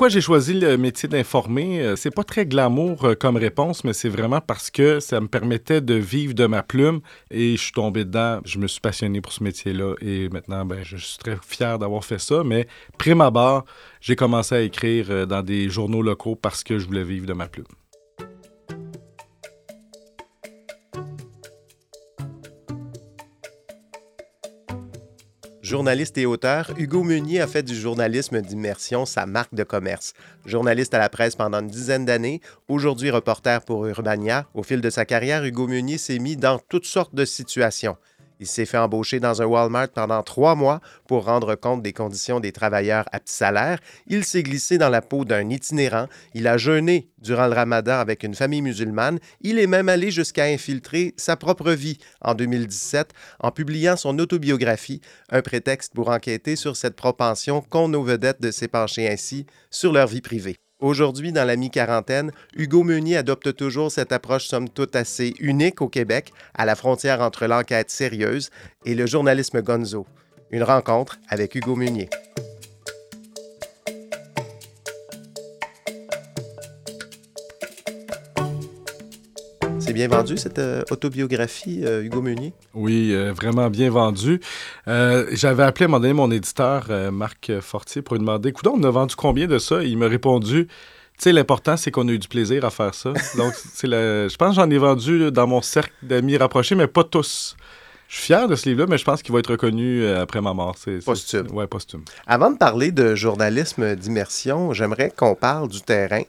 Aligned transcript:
pourquoi 0.00 0.08
j'ai 0.08 0.22
choisi 0.22 0.54
le 0.54 0.78
métier 0.78 1.10
d'informer? 1.10 1.82
Euh, 1.82 1.94
c'est 1.94 2.10
pas 2.10 2.24
très 2.24 2.46
glamour 2.46 3.04
euh, 3.04 3.14
comme 3.14 3.36
réponse, 3.36 3.84
mais 3.84 3.92
c'est 3.92 4.08
vraiment 4.08 4.40
parce 4.40 4.70
que 4.70 4.98
ça 4.98 5.20
me 5.20 5.28
permettait 5.28 5.82
de 5.82 5.92
vivre 5.92 6.32
de 6.32 6.46
ma 6.46 6.62
plume 6.62 7.00
et 7.30 7.58
je 7.58 7.62
suis 7.62 7.72
tombé 7.72 8.06
dedans. 8.06 8.40
Je 8.46 8.58
me 8.58 8.66
suis 8.66 8.80
passionné 8.80 9.20
pour 9.20 9.34
ce 9.34 9.44
métier-là 9.44 9.96
et 10.00 10.30
maintenant, 10.30 10.64
ben, 10.64 10.78
je 10.84 10.96
suis 10.96 11.18
très 11.18 11.36
fier 11.46 11.78
d'avoir 11.78 12.02
fait 12.02 12.18
ça. 12.18 12.42
Mais 12.44 12.66
prime 12.96 13.20
abord, 13.20 13.66
j'ai 14.00 14.16
commencé 14.16 14.54
à 14.54 14.62
écrire 14.62 15.08
euh, 15.10 15.26
dans 15.26 15.42
des 15.42 15.68
journaux 15.68 16.00
locaux 16.00 16.34
parce 16.34 16.64
que 16.64 16.78
je 16.78 16.86
voulais 16.86 17.04
vivre 17.04 17.26
de 17.26 17.34
ma 17.34 17.48
plume. 17.48 17.66
Journaliste 25.70 26.18
et 26.18 26.26
auteur, 26.26 26.72
Hugo 26.78 27.04
Meunier 27.04 27.40
a 27.40 27.46
fait 27.46 27.62
du 27.62 27.76
journalisme 27.76 28.40
d'immersion 28.40 29.06
sa 29.06 29.24
marque 29.24 29.54
de 29.54 29.62
commerce. 29.62 30.14
Journaliste 30.44 30.94
à 30.94 30.98
la 30.98 31.08
presse 31.08 31.36
pendant 31.36 31.60
une 31.60 31.68
dizaine 31.68 32.04
d'années, 32.04 32.40
aujourd'hui 32.66 33.12
reporter 33.12 33.64
pour 33.64 33.86
Urbania, 33.86 34.48
au 34.54 34.64
fil 34.64 34.80
de 34.80 34.90
sa 34.90 35.04
carrière, 35.04 35.44
Hugo 35.44 35.68
Meunier 35.68 35.96
s'est 35.96 36.18
mis 36.18 36.36
dans 36.36 36.58
toutes 36.58 36.86
sortes 36.86 37.14
de 37.14 37.24
situations. 37.24 37.96
Il 38.40 38.46
s'est 38.46 38.64
fait 38.64 38.78
embaucher 38.78 39.20
dans 39.20 39.42
un 39.42 39.44
Walmart 39.44 39.90
pendant 39.90 40.22
trois 40.22 40.54
mois 40.54 40.80
pour 41.06 41.26
rendre 41.26 41.54
compte 41.56 41.82
des 41.82 41.92
conditions 41.92 42.40
des 42.40 42.52
travailleurs 42.52 43.04
à 43.12 43.20
petit 43.20 43.34
salaire. 43.34 43.78
Il 44.06 44.24
s'est 44.24 44.42
glissé 44.42 44.78
dans 44.78 44.88
la 44.88 45.02
peau 45.02 45.26
d'un 45.26 45.50
itinérant. 45.50 46.06
Il 46.32 46.48
a 46.48 46.56
jeûné 46.56 47.10
durant 47.18 47.48
le 47.48 47.54
ramadan 47.54 47.98
avec 47.98 48.22
une 48.22 48.34
famille 48.34 48.62
musulmane. 48.62 49.18
Il 49.42 49.58
est 49.58 49.66
même 49.66 49.90
allé 49.90 50.10
jusqu'à 50.10 50.44
infiltrer 50.44 51.12
sa 51.18 51.36
propre 51.36 51.72
vie 51.72 51.98
en 52.22 52.34
2017 52.34 53.12
en 53.40 53.50
publiant 53.50 53.96
son 53.96 54.18
autobiographie, 54.18 55.02
un 55.28 55.42
prétexte 55.42 55.92
pour 55.92 56.08
enquêter 56.08 56.56
sur 56.56 56.76
cette 56.76 56.96
propension 56.96 57.60
qu'ont 57.60 57.88
nos 57.88 58.02
vedettes 58.02 58.40
de 58.40 58.50
s'épancher 58.50 59.06
ainsi 59.06 59.44
sur 59.70 59.92
leur 59.92 60.06
vie 60.06 60.22
privée. 60.22 60.56
Aujourd'hui, 60.80 61.30
dans 61.30 61.44
la 61.44 61.56
mi-quarantaine, 61.56 62.32
Hugo 62.56 62.82
Meunier 62.82 63.18
adopte 63.18 63.54
toujours 63.54 63.92
cette 63.92 64.12
approche 64.12 64.46
somme 64.46 64.70
toute 64.70 64.96
assez 64.96 65.34
unique 65.38 65.82
au 65.82 65.88
Québec, 65.88 66.32
à 66.54 66.64
la 66.64 66.74
frontière 66.74 67.20
entre 67.20 67.46
l'enquête 67.46 67.90
sérieuse 67.90 68.48
et 68.86 68.94
le 68.94 69.06
journalisme 69.06 69.60
gonzo. 69.60 70.06
Une 70.50 70.62
rencontre 70.62 71.18
avec 71.28 71.54
Hugo 71.54 71.76
Meunier. 71.76 72.08
C'est 79.90 79.94
bien 79.94 80.06
vendu, 80.06 80.36
cette 80.36 80.60
euh, 80.60 80.84
autobiographie, 80.92 81.80
euh, 81.84 82.04
Hugo 82.04 82.22
Meunier? 82.22 82.52
Oui, 82.74 83.10
euh, 83.12 83.32
vraiment 83.32 83.68
bien 83.70 83.90
vendu. 83.90 84.40
J'avais 84.86 85.64
appelé 85.64 85.86
à 85.86 85.86
un 85.86 85.88
moment 85.88 85.98
donné 85.98 86.12
mon 86.12 86.30
éditeur, 86.30 86.86
Marc 87.10 87.50
Fortier, 87.60 88.00
pour 88.00 88.14
lui 88.14 88.20
demander 88.20 88.50
Écoute, 88.50 88.68
on 88.68 88.80
a 88.84 88.90
vendu 88.92 89.16
combien 89.16 89.48
de 89.48 89.58
ça? 89.58 89.82
Il 89.82 89.98
m'a 89.98 90.06
répondu 90.06 90.68
Tu 90.68 90.72
sais, 91.18 91.32
l'important, 91.32 91.76
c'est 91.76 91.90
qu'on 91.90 92.06
a 92.06 92.12
eu 92.12 92.20
du 92.20 92.28
plaisir 92.28 92.64
à 92.64 92.70
faire 92.70 92.94
ça. 92.94 93.12
Donc, 93.36 93.52
je 93.82 94.36
pense 94.36 94.50
que 94.50 94.62
j'en 94.62 94.70
ai 94.70 94.78
vendu 94.78 95.32
dans 95.32 95.48
mon 95.48 95.60
cercle 95.60 95.92
d'amis 96.04 96.36
rapprochés, 96.36 96.76
mais 96.76 96.86
pas 96.86 97.02
tous. 97.02 97.56
Je 98.10 98.16
suis 98.16 98.24
fier 98.24 98.48
de 98.48 98.56
ce 98.56 98.68
livre-là, 98.68 98.86
mais 98.88 98.98
je 98.98 99.04
pense 99.04 99.22
qu'il 99.22 99.32
va 99.32 99.38
être 99.38 99.52
reconnu 99.52 100.04
après 100.08 100.40
ma 100.40 100.52
mort. 100.52 100.76
C'est, 100.76 100.98
posthume. 101.04 101.46
Oui, 101.52 101.64
posthume. 101.68 102.02
Avant 102.26 102.50
de 102.50 102.58
parler 102.58 102.90
de 102.90 103.14
journalisme 103.14 103.94
d'immersion, 103.94 104.72
j'aimerais 104.72 105.12
qu'on 105.16 105.36
parle 105.36 105.68
du 105.68 105.80
terrain. 105.80 106.22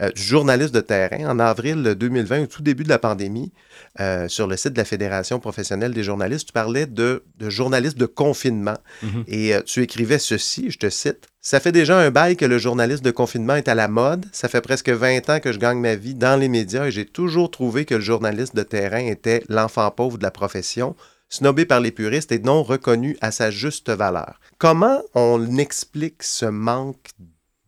Euh, 0.00 0.10
du 0.10 0.22
journaliste 0.22 0.74
de 0.74 0.80
terrain. 0.80 1.28
En 1.28 1.38
avril 1.38 1.82
2020, 1.82 2.42
au 2.42 2.46
tout 2.46 2.62
début 2.62 2.82
de 2.82 2.88
la 2.88 2.98
pandémie, 2.98 3.52
euh, 4.00 4.26
sur 4.26 4.46
le 4.46 4.56
site 4.56 4.72
de 4.72 4.78
la 4.78 4.84
Fédération 4.84 5.38
professionnelle 5.38 5.92
des 5.92 6.02
journalistes, 6.02 6.46
tu 6.46 6.52
parlais 6.52 6.86
de, 6.86 7.24
de 7.38 7.50
journaliste 7.50 7.98
de 7.98 8.06
confinement. 8.06 8.78
Mhm. 9.02 9.24
Et 9.26 9.54
euh, 9.54 9.60
tu 9.62 9.82
écrivais 9.82 10.18
ceci, 10.18 10.70
je 10.70 10.78
te 10.78 10.88
cite. 10.88 11.28
Ça 11.44 11.58
fait 11.58 11.72
déjà 11.72 11.98
un 11.98 12.12
bail 12.12 12.36
que 12.36 12.44
le 12.44 12.58
journaliste 12.58 13.04
de 13.04 13.10
confinement 13.10 13.56
est 13.56 13.66
à 13.66 13.74
la 13.74 13.88
mode. 13.88 14.26
Ça 14.30 14.48
fait 14.48 14.60
presque 14.60 14.90
20 14.90 15.28
ans 15.28 15.40
que 15.40 15.50
je 15.50 15.58
gagne 15.58 15.80
ma 15.80 15.96
vie 15.96 16.14
dans 16.14 16.38
les 16.38 16.48
médias 16.48 16.86
et 16.86 16.92
j'ai 16.92 17.04
toujours 17.04 17.50
trouvé 17.50 17.84
que 17.84 17.96
le 17.96 18.00
journaliste 18.00 18.54
de 18.54 18.62
terrain 18.62 19.04
était 19.04 19.42
l'enfant 19.48 19.90
pauvre 19.90 20.18
de 20.18 20.22
la 20.22 20.30
profession 20.30 20.94
snobé 21.28 21.64
par 21.64 21.80
les 21.80 21.90
puristes 21.90 22.30
et 22.30 22.38
non 22.38 22.62
reconnu 22.62 23.16
à 23.20 23.32
sa 23.32 23.50
juste 23.50 23.90
valeur. 23.90 24.38
Comment 24.58 25.02
on 25.14 25.58
explique 25.58 26.22
ce 26.22 26.46
manque 26.46 27.10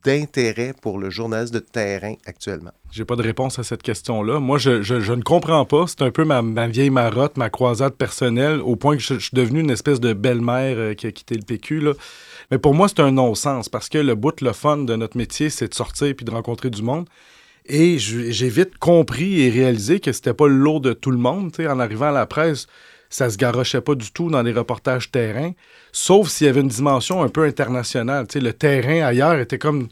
d'intérêt 0.05 0.75
pour 0.81 0.99
le 0.99 1.11
journaliste 1.11 1.55
de 1.55 1.59
terrain 1.59 2.15
actuellement? 2.27 2.73
J'ai 2.91 3.05
pas 3.05 3.17
de 3.17 3.23
réponse 3.23 3.59
à 3.59 3.65
cette 3.65 3.83
question-là. 3.83 4.39
Moi, 4.39 4.59
je, 4.59 4.71
ne 5.13 5.23
comprends 5.23 5.65
pas. 5.65 5.87
C'est 5.87 6.03
un 6.03 6.11
peu 6.11 6.25
ma, 6.25 6.43
vieille 6.69 6.91
marotte, 6.91 7.37
ma 7.37 7.51
croisade 7.51 7.95
personnelle, 7.95 8.61
au 8.61 8.77
point 8.77 8.97
que 8.97 9.03
je, 9.03 9.19
suis 9.19 9.35
devenu 9.35 9.61
une 9.61 9.71
espèce 9.71 10.01
de 10.01 10.13
belle-mère 10.13 10.77
euh, 10.79 10.95
qui 10.95 11.07
a 11.07 11.13
quitté 11.13 11.35
le 11.35 11.43
PQ. 11.43 11.83
Mais 12.51 12.59
pour 12.59 12.75
moi, 12.75 12.89
c'est 12.89 13.01
un 13.01 13.13
non-sens 13.13 13.69
parce 13.69 13.89
que 13.89 13.99
le 13.99 14.15
bout, 14.15 14.41
le 14.41 14.53
fun 14.53 14.79
de 14.79 14.95
notre 14.95 15.17
métier, 15.17 15.51
c'est 15.51 15.69
de 15.69 15.75
sortir 15.75 16.15
puis 16.15 16.25
de 16.25 16.31
rencontrer 16.31 16.71
du 16.71 16.83
monde. 16.83 17.09
Et 17.67 17.99
j'ai 17.99 18.49
vite 18.49 18.77
compris 18.79 19.41
et 19.41 19.49
réalisé 19.49 19.99
que 19.99 20.13
c'était 20.13 20.35
pas 20.35 20.47
le 20.47 20.55
lot 20.55 20.81
de 20.81 20.93
tout 20.93 21.11
le 21.11 21.17
monde. 21.17 21.51
En 21.59 21.81
arrivant 21.81 22.09
à 22.09 22.13
la 22.13 22.27
presse, 22.27 22.67
ça 23.15 23.31
se 23.31 23.37
garochait 23.37 23.81
pas 23.81 23.95
du 23.95 24.11
tout 24.11 24.29
dans 24.29 24.43
les 24.43 24.53
reportages 24.53 25.13
terrain, 25.13 25.53
sauf 25.93 26.29
s'il 26.29 26.49
y 26.49 26.51
avait 26.51 26.63
une 26.63 26.69
dimension 26.69 27.23
un 27.23 27.29
peu 27.29 27.45
internationale. 27.45 28.27
le 28.35 28.53
terrain 28.53 29.07
ailleurs 29.07 29.39
était 29.39 29.57
comme 29.57 29.87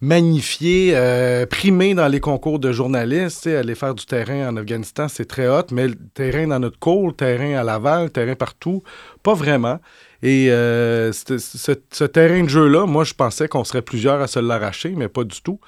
magnifié, 0.00 0.92
euh, 0.94 1.44
primé 1.44 1.94
dans 1.94 2.06
les 2.06 2.20
concours 2.20 2.60
de 2.60 2.70
journalistes. 2.70 3.48
aller 3.48 3.74
faire 3.74 3.96
du 3.96 4.06
terrain 4.06 4.50
en 4.50 4.56
Afghanistan, 4.56 5.08
c'est 5.08 5.24
très 5.24 5.48
hot, 5.48 5.64
mais 5.72 5.88
le 5.88 5.96
terrain 6.14 6.46
dans 6.46 6.60
notre 6.60 6.78
cour, 6.78 7.08
le 7.08 7.14
terrain 7.14 7.58
à 7.58 7.64
Laval, 7.64 8.04
le 8.04 8.10
terrain 8.10 8.36
partout, 8.36 8.84
pas 9.24 9.34
vraiment. 9.34 9.80
Et 10.22 10.48
euh, 10.52 11.12
ce, 11.12 12.04
terrain 12.04 12.44
de 12.44 12.48
jeu-là, 12.48 12.86
moi, 12.86 13.02
je 13.02 13.14
pensais 13.14 13.48
qu'on 13.48 13.64
serait 13.64 13.82
plusieurs 13.82 14.20
à 14.20 14.28
se 14.28 14.38
l'arracher, 14.38 14.94
mais 14.96 15.08
pas 15.08 15.24
du 15.24 15.42
tout. 15.42 15.58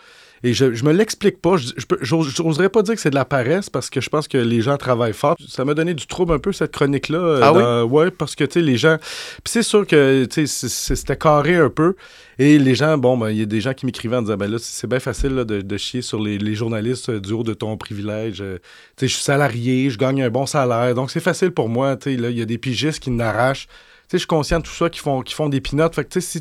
Et 0.43 0.55
je, 0.55 0.73
je 0.73 0.85
me 0.85 0.93
l'explique 0.93 1.41
pas. 1.41 1.57
Je 1.57 2.43
n'oserais 2.43 2.71
pas 2.71 2.83
dire 2.83 2.95
que 2.95 3.01
c'est 3.01 3.11
de 3.11 3.15
la 3.15 3.25
paresse 3.27 3.69
parce 3.69 3.91
que 3.91 4.01
je 4.01 4.09
pense 4.09 4.27
que 4.27 4.39
les 4.39 4.63
gens 4.63 4.77
travaillent 4.79 5.13
fort. 5.13 5.37
Ça 5.47 5.65
m'a 5.65 5.75
donné 5.75 5.93
du 5.93 6.07
trouble 6.07 6.33
un 6.33 6.39
peu, 6.39 6.53
cette 6.53 6.73
chronique-là. 6.73 7.19
Euh, 7.19 7.41
ah 7.43 7.85
oui? 7.85 7.91
Ouais, 7.91 8.11
parce 8.11 8.35
que, 8.35 8.45
tu 8.45 8.55
sais, 8.55 8.63
les 8.63 8.77
gens... 8.77 8.97
Puis 8.99 9.53
c'est 9.53 9.63
sûr 9.63 9.87
que, 9.87 10.25
tu 10.25 10.47
sais, 10.47 10.69
c'était 10.69 11.17
carré 11.17 11.57
un 11.57 11.69
peu. 11.69 11.95
Et 12.39 12.59
les 12.59 12.75
gens, 12.75 12.97
bon, 12.97 13.19
ben, 13.19 13.31
il 13.31 13.39
y 13.39 13.43
a 13.43 13.47
des 13.47 13.61
gens 13.61 13.75
qui 13.75 13.85
m'écrivaient 13.85 14.17
en 14.17 14.23
disant, 14.23 14.39
ben 14.39 14.51
là, 14.51 14.57
c'est 14.59 14.87
bien 14.87 15.01
facile 15.01 15.35
de, 15.35 15.61
de, 15.61 15.77
chier 15.77 16.01
sur 16.01 16.23
les, 16.23 16.39
les, 16.39 16.55
journalistes 16.55 17.11
du 17.11 17.35
haut 17.35 17.43
de 17.43 17.53
ton 17.53 17.77
privilège. 17.77 18.41
Euh, 18.41 18.57
tu 18.97 19.01
sais, 19.01 19.09
je 19.09 19.15
suis 19.15 19.25
salarié, 19.25 19.91
je 19.91 19.99
gagne 19.99 20.23
un 20.23 20.31
bon 20.31 20.47
salaire. 20.47 20.95
Donc, 20.95 21.11
c'est 21.11 21.21
facile 21.21 21.51
pour 21.51 21.69
moi. 21.69 21.97
Tu 21.97 22.13
sais, 22.13 22.17
là, 22.17 22.31
il 22.31 22.39
y 22.39 22.43
a 22.43 22.47
des 22.47 22.57
pigistes 22.57 23.01
qui 23.01 23.11
n'arrachent 23.11 23.69
je 24.13 24.19
suis 24.19 24.27
conscient 24.27 24.59
de 24.59 24.65
tout 24.65 24.73
ça, 24.73 24.91
qui 24.91 25.01
font, 25.01 25.23
qui 25.23 25.35
font 25.35 25.49
des 25.49 25.61
pinottes. 25.61 25.95
Fait 25.95 26.05
que, 26.05 26.21
si, 26.21 26.41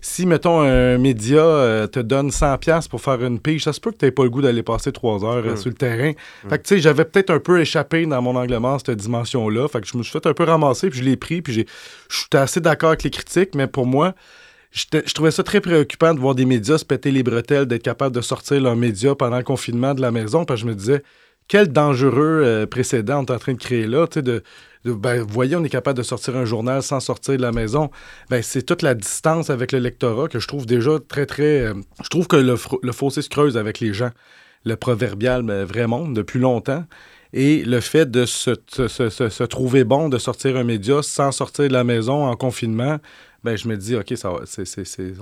si, 0.00 0.26
mettons, 0.26 0.60
un 0.60 0.98
média 0.98 1.40
euh, 1.40 1.86
te 1.86 2.00
donne 2.00 2.30
100$ 2.30 2.88
pour 2.88 3.00
faire 3.00 3.22
une 3.24 3.40
pige, 3.40 3.64
ça 3.64 3.72
se 3.72 3.80
peut 3.80 3.90
que 3.90 3.98
tu 3.98 4.04
n'aies 4.04 4.10
pas 4.10 4.24
le 4.24 4.30
goût 4.30 4.42
d'aller 4.42 4.62
passer 4.62 4.92
trois 4.92 5.24
heures 5.24 5.44
euh, 5.44 5.52
mm. 5.52 5.56
sur 5.56 5.68
le 5.70 5.76
terrain. 5.76 6.12
Mm. 6.12 6.48
Fait 6.48 6.58
que, 6.58 6.62
tu 6.62 6.74
sais, 6.74 6.80
j'avais 6.80 7.04
peut-être 7.04 7.30
un 7.30 7.40
peu 7.40 7.60
échappé 7.60 8.06
dans 8.06 8.22
mon 8.22 8.36
angle 8.36 8.56
mort 8.58 8.80
cette 8.84 8.98
dimension-là. 8.98 9.68
Fait 9.68 9.80
que 9.80 9.86
je 9.86 9.96
me 9.96 10.02
suis 10.02 10.12
fait 10.12 10.26
un 10.26 10.34
peu 10.34 10.44
ramasser, 10.44 10.90
puis 10.90 11.00
je 11.00 11.04
l'ai 11.04 11.16
pris, 11.16 11.42
puis 11.42 11.66
j'étais 12.08 12.38
assez 12.38 12.60
d'accord 12.60 12.90
avec 12.90 13.02
les 13.02 13.10
critiques, 13.10 13.54
mais 13.54 13.66
pour 13.66 13.86
moi, 13.86 14.14
je 14.70 15.14
trouvais 15.14 15.30
ça 15.30 15.42
très 15.42 15.60
préoccupant 15.60 16.14
de 16.14 16.20
voir 16.20 16.34
des 16.34 16.44
médias 16.44 16.78
se 16.78 16.84
péter 16.84 17.10
les 17.10 17.22
bretelles, 17.22 17.66
d'être 17.66 17.82
capable 17.82 18.14
de 18.14 18.20
sortir 18.20 18.60
leurs 18.60 18.76
médias 18.76 19.14
pendant 19.14 19.38
le 19.38 19.44
confinement 19.44 19.94
de 19.94 20.00
la 20.00 20.10
maison, 20.10 20.44
parce 20.44 20.60
que 20.60 20.66
je 20.66 20.70
me 20.70 20.74
disais, 20.74 21.02
quel 21.48 21.72
dangereux 21.72 22.42
euh, 22.44 22.66
précédent 22.66 23.20
on 23.20 23.24
est 23.24 23.30
en 23.30 23.38
train 23.38 23.54
de 23.54 23.58
créer 23.58 23.86
là, 23.86 24.06
tu 24.06 24.14
sais, 24.14 24.22
de, 24.22 24.42
ben, 24.84 25.22
voyez, 25.22 25.56
on 25.56 25.64
est 25.64 25.68
capable 25.68 25.98
de 25.98 26.02
sortir 26.02 26.36
un 26.36 26.44
journal 26.44 26.82
sans 26.82 27.00
sortir 27.00 27.36
de 27.36 27.42
la 27.42 27.52
maison. 27.52 27.90
Ben, 28.30 28.42
c'est 28.42 28.62
toute 28.62 28.82
la 28.82 28.94
distance 28.94 29.50
avec 29.50 29.72
le 29.72 29.78
lectorat 29.78 30.28
que 30.28 30.38
je 30.38 30.46
trouve 30.46 30.66
déjà 30.66 30.92
très, 31.08 31.26
très. 31.26 31.62
Euh, 31.62 31.74
je 32.02 32.08
trouve 32.08 32.26
que 32.28 32.36
le, 32.36 32.56
le, 32.82 32.92
fossé 32.92 33.22
se 33.22 33.28
creuse 33.28 33.56
avec 33.56 33.80
les 33.80 33.92
gens. 33.92 34.10
Le 34.64 34.76
proverbial 34.76 35.42
ben, 35.42 35.64
vrai 35.64 35.86
monde 35.86 36.14
depuis 36.14 36.38
longtemps. 36.38 36.84
Et 37.32 37.62
le 37.64 37.80
fait 37.80 38.10
de 38.10 38.24
se, 38.24 39.44
trouver 39.44 39.84
bon 39.84 40.08
de 40.08 40.18
sortir 40.18 40.56
un 40.56 40.64
média 40.64 41.02
sans 41.02 41.30
sortir 41.30 41.68
de 41.68 41.72
la 41.74 41.84
maison 41.84 42.26
en 42.26 42.36
confinement, 42.36 42.98
ben, 43.44 43.56
je 43.56 43.68
me 43.68 43.76
dis, 43.76 43.94
OK, 43.94 44.12
ça, 44.16 44.32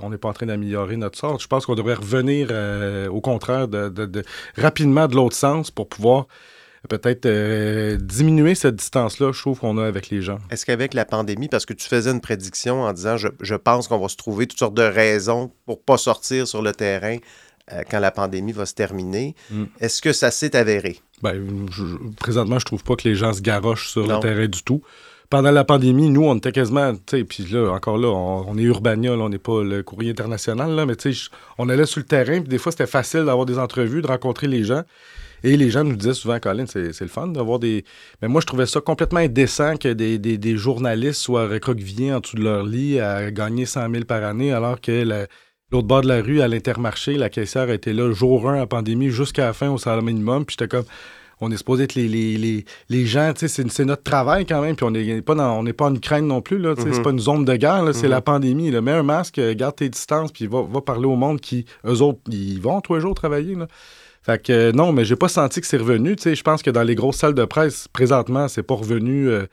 on 0.01 0.09
n'est 0.09 0.17
pas 0.17 0.29
en 0.29 0.33
train 0.33 0.47
d'améliorer 0.47 0.97
notre 0.97 1.17
sort. 1.17 1.39
Je 1.39 1.47
pense 1.47 1.65
qu'on 1.65 1.75
devrait 1.75 1.95
revenir, 1.95 2.47
euh, 2.51 3.07
au 3.09 3.21
contraire, 3.21 3.67
de, 3.67 3.89
de, 3.89 4.23
rapidement 4.57 5.07
de 5.07 5.15
l'autre 5.15 5.35
sens 5.35 5.69
pour 5.69 5.87
pouvoir 5.87 6.27
peut-être 6.89 7.25
euh, 7.25 7.97
diminuer 7.97 8.55
cette 8.55 8.75
distance-là, 8.75 9.31
je 9.33 9.39
trouve 9.39 9.59
qu'on 9.59 9.77
a 9.77 9.85
avec 9.85 10.09
les 10.09 10.21
gens. 10.21 10.39
Est-ce 10.49 10.65
qu'avec 10.65 10.93
la 10.93 11.05
pandémie, 11.05 11.47
parce 11.47 11.65
que 11.65 11.73
tu 11.73 11.87
faisais 11.87 12.11
une 12.11 12.21
prédiction 12.21 12.83
en 12.83 12.93
disant 12.93 13.17
je, 13.17 13.27
je 13.41 13.55
pense 13.55 13.87
qu'on 13.87 13.99
va 13.99 14.07
se 14.07 14.15
trouver 14.15 14.47
toutes 14.47 14.59
sortes 14.59 14.75
de 14.75 14.83
raisons 14.83 15.51
pour 15.65 15.81
pas 15.81 15.97
sortir 15.97 16.47
sur 16.47 16.61
le 16.61 16.71
terrain 16.71 17.17
euh, 17.73 17.83
quand 17.89 17.99
la 17.99 18.11
pandémie 18.11 18.53
va 18.53 18.65
se 18.65 18.73
terminer, 18.73 19.35
mm. 19.51 19.65
est-ce 19.81 20.01
que 20.01 20.13
ça 20.13 20.31
s'est 20.31 20.55
avéré? 20.55 21.01
Ben, 21.21 21.67
présentement, 22.17 22.59
je 22.59 22.65
trouve 22.65 22.83
pas 22.83 22.95
que 22.95 23.07
les 23.07 23.15
gens 23.15 23.33
se 23.33 23.41
garochent 23.41 23.89
sur 23.89 24.07
le 24.07 24.19
terrain 24.19 24.47
du 24.47 24.63
tout. 24.63 24.81
Pendant 25.29 25.51
la 25.51 25.65
pandémie, 25.65 26.09
nous, 26.09 26.23
on 26.23 26.35
était 26.35 26.53
quasiment, 26.53 26.93
tu 26.93 27.01
sais, 27.17 27.23
puis 27.25 27.43
là, 27.51 27.69
encore 27.71 27.97
là, 27.97 28.07
on, 28.07 28.57
est 28.57 28.61
Urbania, 28.61 29.11
on 29.11 29.27
n'est 29.27 29.37
pas 29.37 29.61
le 29.61 29.83
courrier 29.83 30.11
international, 30.11 30.71
là, 30.71 30.85
mais 30.85 30.95
tu 30.95 31.13
sais, 31.13 31.29
on 31.57 31.67
allait 31.67 31.85
sur 31.85 31.99
le 31.99 32.05
terrain, 32.05 32.39
puis 32.39 32.47
des 32.47 32.57
fois, 32.57 32.71
c'était 32.71 32.87
facile 32.87 33.25
d'avoir 33.25 33.45
des 33.45 33.59
entrevues, 33.59 34.01
de 34.01 34.07
rencontrer 34.07 34.47
les 34.47 34.63
gens. 34.63 34.83
Et 35.43 35.57
les 35.57 35.69
gens 35.69 35.83
nous 35.83 35.95
disaient 35.95 36.13
souvent, 36.13 36.39
Colin, 36.39 36.65
c'est 36.65 36.99
le 36.99 37.07
fun 37.07 37.27
d'avoir 37.27 37.59
des. 37.59 37.83
Mais 38.21 38.27
moi, 38.27 38.41
je 38.41 38.47
trouvais 38.47 38.65
ça 38.65 38.81
complètement 38.81 39.19
indécent 39.19 39.77
que 39.77 39.93
des, 39.93 40.57
journalistes 40.57 41.21
soient 41.21 41.47
recroquevillés 41.47 42.13
en 42.13 42.21
dessous 42.21 42.37
de 42.37 42.43
leur 42.43 42.63
lit 42.63 42.99
à 42.99 43.29
gagner 43.29 43.65
100 43.65 43.91
000 43.91 44.05
par 44.05 44.23
année, 44.23 44.51
alors 44.51 44.81
que 44.81 45.27
l'autre 45.71 45.87
bord 45.87 46.01
de 46.01 46.07
la 46.07 46.21
rue, 46.21 46.41
à 46.41 46.47
l'Intermarché, 46.47 47.15
la 47.17 47.29
caissière 47.29 47.69
était 47.69 47.93
là 47.93 48.11
jour 48.13 48.49
1 48.49 48.61
à 48.61 48.65
pandémie 48.65 49.09
jusqu'à 49.09 49.45
la 49.45 49.53
fin 49.53 49.69
au 49.69 49.77
salaire 49.77 50.03
minimum. 50.03 50.45
Puis 50.45 50.55
j'étais 50.57 50.69
comme, 50.69 50.85
on 51.39 51.51
est 51.51 51.57
supposé 51.57 51.83
être 51.83 51.95
les, 51.95 52.07
les, 52.07 52.65
les, 52.89 53.05
gens, 53.05 53.31
tu 53.33 53.47
sais, 53.47 53.63
c'est 53.69 53.85
notre 53.85 54.03
travail 54.03 54.45
quand 54.45 54.61
même, 54.61 54.75
puis 54.75 54.85
on 54.85 54.91
n'est 54.91 55.21
pas, 55.21 55.35
dans, 55.35 55.59
on 55.59 55.63
n'est 55.63 55.73
pas 55.73 55.85
en 55.85 55.95
Ukraine 55.95 56.25
non 56.25 56.41
plus, 56.41 56.57
là, 56.57 56.73
c'est 56.77 56.85
mhm. 56.85 57.03
pas 57.03 57.11
une 57.11 57.19
zone 57.19 57.45
de 57.45 57.55
guerre, 57.55 57.83
c'est 57.93 58.07
la 58.07 58.17
mhm. 58.17 58.23
pandémie. 58.23 58.71
Là. 58.71 58.81
Mets 58.81 58.91
un 58.91 59.03
masque, 59.03 59.39
garde 59.55 59.75
tes 59.75 59.89
distances, 59.89 60.31
puis 60.31 60.47
va, 60.47 60.63
va 60.63 60.81
parler 60.81 61.05
au 61.05 61.15
monde 61.15 61.39
qui, 61.39 61.65
eux 61.85 62.01
autres, 62.01 62.19
ils 62.29 62.59
vont 62.59 62.81
tous 62.81 62.95
les 62.95 63.01
jours 63.01 63.13
travailler. 63.13 63.55
Là. 63.55 63.67
Fait 64.27 64.43
que 64.43 64.51
euh, 64.51 64.71
non, 64.73 64.91
mais 64.91 65.05
j'ai 65.05 65.15
pas 65.15 65.29
senti 65.29 65.61
que 65.61 65.67
c'est 65.67 65.77
revenu. 65.77 66.15
Je 66.21 66.41
pense 66.41 66.61
que 66.61 66.69
dans 66.69 66.83
les 66.83 66.95
grosses 66.95 67.15
salles 67.15 67.33
de 67.33 67.45
presse, 67.45 67.87
présentement, 67.87 68.49
c'est 68.49 68.63
pas 68.63 68.75
revenu. 68.75 69.29
Euh, 69.29 69.45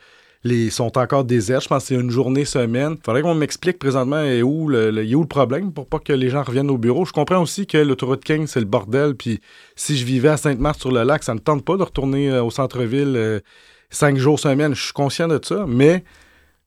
les 0.45 0.71
sont 0.71 0.97
encore 0.99 1.25
déserts. 1.25 1.61
Je 1.61 1.69
pense 1.69 1.85
que 1.85 1.89
c'est 1.89 1.95
une 1.95 2.11
journée, 2.11 2.45
semaine. 2.45 2.97
Faudrait 3.05 3.23
qu'on 3.23 3.35
m'explique 3.35 3.79
présentement 3.79 4.23
est 4.23 4.43
où 4.43 4.69
le, 4.69 4.91
où 5.15 5.21
le 5.23 5.27
problème 5.27 5.73
pour 5.73 5.87
pas 5.87 5.99
que 5.99 6.13
les 6.13 6.29
gens 6.29 6.43
reviennent 6.43 6.71
au 6.71 6.79
bureau. 6.79 7.05
Je 7.07 7.13
comprends 7.13 7.41
aussi 7.41 7.67
que 7.67 7.79
l'autoroute 7.79 8.23
King, 8.23 8.47
c'est 8.47 8.61
le 8.61 8.67
bordel. 8.67 9.15
Puis 9.15 9.41
si 9.75 9.97
je 9.97 10.05
vivais 10.05 10.29
à 10.29 10.37
Sainte-Marthe-sur-le-Lac, 10.37 11.23
ça 11.25 11.35
ne 11.35 11.41
tente 11.41 11.65
pas 11.65 11.77
de 11.77 11.83
retourner 11.83 12.31
euh, 12.31 12.43
au 12.43 12.51
centre-ville 12.51 13.15
euh, 13.17 13.41
cinq 13.91 14.19
jours, 14.19 14.39
semaine. 14.39 14.75
Je 14.75 14.83
suis 14.85 14.93
conscient 14.93 15.29
de 15.29 15.41
ça, 15.43 15.65
mais 15.67 16.05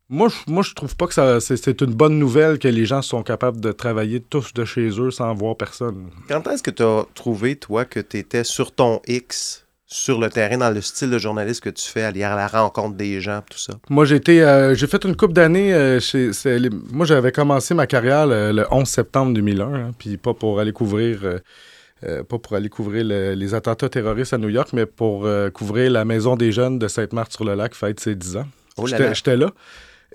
moi, 0.09 0.29
je, 0.29 0.51
moi, 0.51 0.63
je 0.63 0.74
trouve 0.74 0.95
pas 0.95 1.06
que 1.06 1.13
ça, 1.13 1.39
c'est, 1.41 1.81
une 1.81 1.94
bonne 1.94 2.18
nouvelle 2.18 2.59
que 2.59 2.68
les 2.69 2.85
gens 2.85 3.01
sont 3.01 3.24
capables 3.24 3.59
de 3.59 3.74
travailler 3.74 4.21
tous 4.21 4.53
de 4.53 4.63
chez 4.63 4.88
eux 5.00 5.12
sans 5.12 5.33
voir 5.33 5.57
personne. 5.57 6.09
Quand 6.29 6.47
est-ce 6.47 6.63
que 6.63 6.71
tu 6.71 6.81
as 6.81 7.06
trouvé, 7.13 7.57
toi, 7.57 7.83
que 7.83 8.00
tu 8.00 8.18
étais 8.18 8.45
sur 8.45 8.71
ton 8.71 9.01
X? 9.06 9.66
Sur 9.89 10.19
le 10.19 10.30
terrain 10.30 10.57
dans 10.57 10.69
le 10.69 10.81
style 10.81 11.10
de 11.10 11.18
journaliste 11.18 11.63
que 11.63 11.69
tu 11.69 11.88
fais, 11.88 12.04
aller 12.04 12.22
à 12.22 12.36
la 12.36 12.48
rencontre 12.48 12.98
des 12.98 13.22
gens, 13.22 13.42
tout 13.50 13.57
ça? 13.57 13.74
Moi, 13.89 14.04
j'ai 14.04 14.22
euh, 14.28 14.75
j'ai 14.75 14.86
fait 14.86 15.04
une 15.06 15.16
couple 15.16 15.34
d'années. 15.34 15.74
Euh, 15.74 16.01
chez, 16.01 16.31
moi, 16.92 17.06
j'avais 17.06 17.31
commencé 17.31 17.74
ma 17.74 17.88
carrière 17.88 18.28
le, 18.28 18.66
11 18.69 18.86
septembre 18.86 19.34
2001, 19.34 19.74
hein, 19.74 19.92
puis 19.98 20.18
pas 20.18 20.34
pour 20.34 20.60
aller 20.60 20.74
couvrir. 20.74 21.19
Euh, 21.24 22.24
pas 22.24 22.38
pour 22.38 22.54
aller 22.54 22.69
couvrir 22.69 23.04
les 23.04 23.54
attentats 23.56 23.89
terroristes 23.89 24.31
à 24.31 24.38
New 24.38 24.50
York, 24.50 24.69
mais 24.72 24.86
pour 24.86 25.28
couvrir 25.51 25.89
la 25.89 26.06
Maison 26.06 26.36
des 26.36 26.51
Jeunes 26.51 26.78
de 26.78 26.88
Sainte-Marthe-sur-le-Lac, 26.88 27.74
fête 27.74 28.00
ses 28.00 28.13
10 28.13 28.38
ans. 28.38 28.45
Oh 28.75 28.86
j'étais 28.86 29.36
là. 29.36 29.50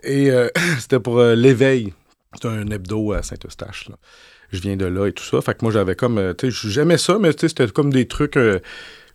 Et 0.04 0.30
c'était 0.78 1.00
pour 1.00 1.20
l'éveil. 1.20 1.92
C'était 2.34 2.46
un 2.46 2.68
hebdo 2.68 3.14
à 3.14 3.24
Saint-Eustache. 3.24 3.88
Je 4.52 4.60
viens 4.60 4.76
de 4.76 4.84
là 4.84 5.08
et 5.08 5.12
tout 5.12 5.24
ça. 5.24 5.40
Fait 5.40 5.54
que 5.54 5.64
moi, 5.64 5.72
j'avais 5.72 5.96
comme. 5.96 6.34
tu 6.38 6.52
sais, 6.52 6.68
j'aimais 6.68 6.98
ça, 6.98 7.18
mais 7.18 7.32
c'était 7.36 7.66
comme 7.66 7.92
des 7.92 8.06
trucs 8.06 8.38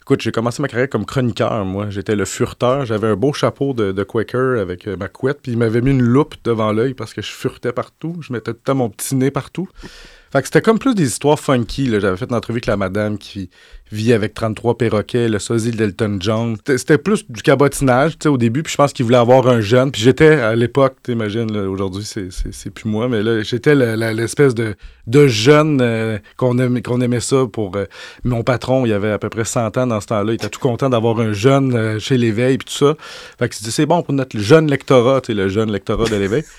Écoute, 0.07 0.21
j'ai 0.21 0.31
commencé 0.31 0.61
ma 0.61 0.69
carrière 0.69 0.87
comme 0.87 1.05
chroniqueur, 1.05 1.65
moi. 1.65 1.89
J'étais 1.89 2.15
le 2.15 2.23
furteur. 2.23 2.85
J'avais 2.85 3.07
un 3.07 3.17
beau 3.17 3.33
chapeau 3.33 3.73
de, 3.73 4.03
Quaker 4.03 4.57
avec 4.57 4.87
euh, 4.87 4.95
ma 4.95 5.09
couette, 5.09 5.39
puis 5.43 5.51
il 5.51 5.57
m'avait 5.57 5.81
mis 5.81 5.91
une 5.91 6.01
loupe 6.01 6.35
devant 6.45 6.71
l'œil 6.71 6.93
parce 6.93 7.13
que 7.13 7.21
je 7.21 7.29
furetais 7.29 7.73
partout. 7.73 8.15
Je 8.21 8.31
mettais 8.31 8.53
tout 8.53 8.59
le 8.59 8.63
temps 8.63 8.75
mon 8.75 8.89
petit 8.89 9.15
nez 9.15 9.31
partout. 9.31 9.67
Fait 10.31 10.39
que 10.39 10.47
c'était 10.47 10.61
comme 10.61 10.79
plus 10.79 10.95
des 10.95 11.07
histoires 11.07 11.37
funky. 11.37 11.89
J'avais 11.99 12.15
fait 12.15 12.29
une 12.29 12.35
entrevue 12.35 12.59
avec 12.59 12.67
la 12.67 12.77
madame 12.77 13.17
qui 13.17 13.49
vit 13.91 14.13
avec 14.13 14.33
33 14.33 14.77
perroquets, 14.77 15.29
le 15.29 15.39
sosie 15.39 15.71
d'Elton 15.71 16.17
John. 16.19 16.57
C'était 16.65 16.97
plus 16.97 17.25
du 17.29 17.41
cabotinage 17.41 18.17
au 18.25 18.37
début, 18.37 18.63
puis 18.63 18.71
je 18.71 18.77
pense 18.77 18.93
qu'il 18.93 19.05
voulait 19.05 19.17
avoir 19.17 19.47
un 19.47 19.61
jeune. 19.61 19.91
Puis 19.91 20.01
j'étais 20.01 20.39
à 20.39 20.55
l'époque, 20.55 20.97
t'imagines, 21.03 21.55
aujourd'hui 21.57 22.03
c'est 22.05 22.69
plus 22.69 22.89
moi, 22.89 23.07
mais 23.07 23.23
là 23.23 23.41
j'étais 23.43 23.75
l'espèce 23.75 24.53
de, 24.55 24.75
de 25.07 25.27
jeune 25.27 25.79
euh, 25.81 26.17
qu'on 26.35 26.57
aimait, 26.59 26.81
qu'on 26.81 27.01
aimait 27.01 27.19
ça 27.19 27.45
pour... 27.51 27.75
Euh, 27.75 27.85
mon 28.23 28.43
patron, 28.43 28.85
il 28.85 28.93
avait 28.93 29.11
à 29.11 29.19
peu 29.19 29.29
près 29.29 29.45
100 29.45 29.77
ans 29.77 29.87
dans 29.87 30.01
ce 30.01 30.07
temps-là, 30.07 30.31
il 30.31 30.35
était 30.35 30.49
tout 30.49 30.59
content 30.59 30.89
d'avoir 30.89 31.19
un 31.19 31.33
jeune 31.33 31.75
euh, 31.75 31.99
chez 31.99 32.17
l'Éveil, 32.17 32.57
puis 32.57 32.67
tout 32.67 32.85
ça. 32.85 32.95
Fait 33.39 33.49
que 33.49 33.55
c'est 33.55 33.85
bon 33.85 34.01
pour 34.01 34.13
notre 34.13 34.37
jeune 34.37 34.69
lectorat, 34.69 35.21
le 35.29 35.47
jeune 35.49 35.71
lectorat 35.71 36.09
de 36.09 36.15
l'Éveil. 36.15 36.43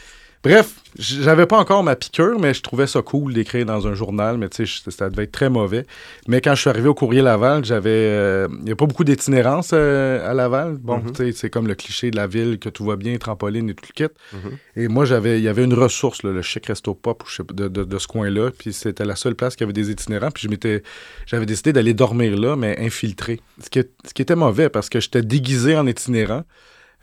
Bref, 0.44 0.76
j'avais 0.98 1.46
pas 1.46 1.58
encore 1.58 1.82
ma 1.82 1.96
piqûre, 1.96 2.38
mais 2.38 2.54
je 2.54 2.62
trouvais 2.62 2.86
ça 2.86 3.02
cool 3.02 3.34
d'écrire 3.34 3.66
dans 3.66 3.86
un 3.88 3.94
journal, 3.94 4.38
mais 4.38 4.48
tu 4.48 4.66
sais, 4.66 4.90
ça 4.90 5.10
devait 5.10 5.24
être 5.24 5.32
très 5.32 5.50
mauvais. 5.50 5.84
Mais 6.28 6.40
quand 6.40 6.54
je 6.54 6.60
suis 6.60 6.70
arrivé 6.70 6.88
au 6.88 6.94
Courrier 6.94 7.22
Laval, 7.22 7.64
j'avais. 7.64 7.90
Euh, 7.90 8.48
il 8.60 8.64
n'y 8.64 8.72
a 8.72 8.76
pas 8.76 8.86
beaucoup 8.86 9.04
d'itinérance 9.04 9.70
euh, 9.72 10.28
à 10.28 10.34
Laval. 10.34 10.76
Bon, 10.76 10.98
mhm. 10.98 11.12
tu 11.12 11.24
sais, 11.24 11.32
c'est 11.32 11.50
comme 11.50 11.66
le 11.66 11.74
cliché 11.74 12.10
de 12.10 12.16
la 12.16 12.26
ville, 12.26 12.58
que 12.58 12.68
tout 12.68 12.84
va 12.84 12.96
bien, 12.96 13.16
trampoline 13.18 13.68
et 13.70 13.74
tout 13.74 13.84
le 13.88 14.06
kit. 14.06 14.14
Mhm. 14.32 14.58
Et 14.76 14.88
moi, 14.88 15.04
j'avais, 15.04 15.38
il 15.38 15.42
y 15.42 15.48
avait 15.48 15.64
une 15.64 15.74
ressource, 15.74 16.22
le 16.22 16.40
chic 16.42 16.66
resto 16.66 16.94
pop 16.94 17.24
de, 17.52 17.68
de, 17.68 17.98
ce 17.98 18.06
coin-là, 18.06 18.50
puis 18.56 18.72
c'était 18.72 19.04
la 19.04 19.16
seule 19.16 19.34
place 19.34 19.56
qui 19.56 19.64
avait 19.64 19.72
des 19.72 19.90
itinérants, 19.90 20.30
puis 20.30 20.44
je 20.44 20.48
m'étais, 20.48 20.82
j'avais 21.26 21.46
décidé 21.46 21.72
d'aller 21.72 21.94
dormir 21.94 22.36
là, 22.36 22.54
mais 22.54 22.78
infiltré. 22.78 23.40
Ce 23.62 23.70
qui, 23.70 23.82
ce 24.06 24.14
qui 24.14 24.22
était 24.22 24.36
mauvais, 24.36 24.68
parce 24.68 24.88
que 24.88 25.00
j'étais 25.00 25.22
déguisé 25.22 25.76
en 25.76 25.86
itinérant. 25.86 26.44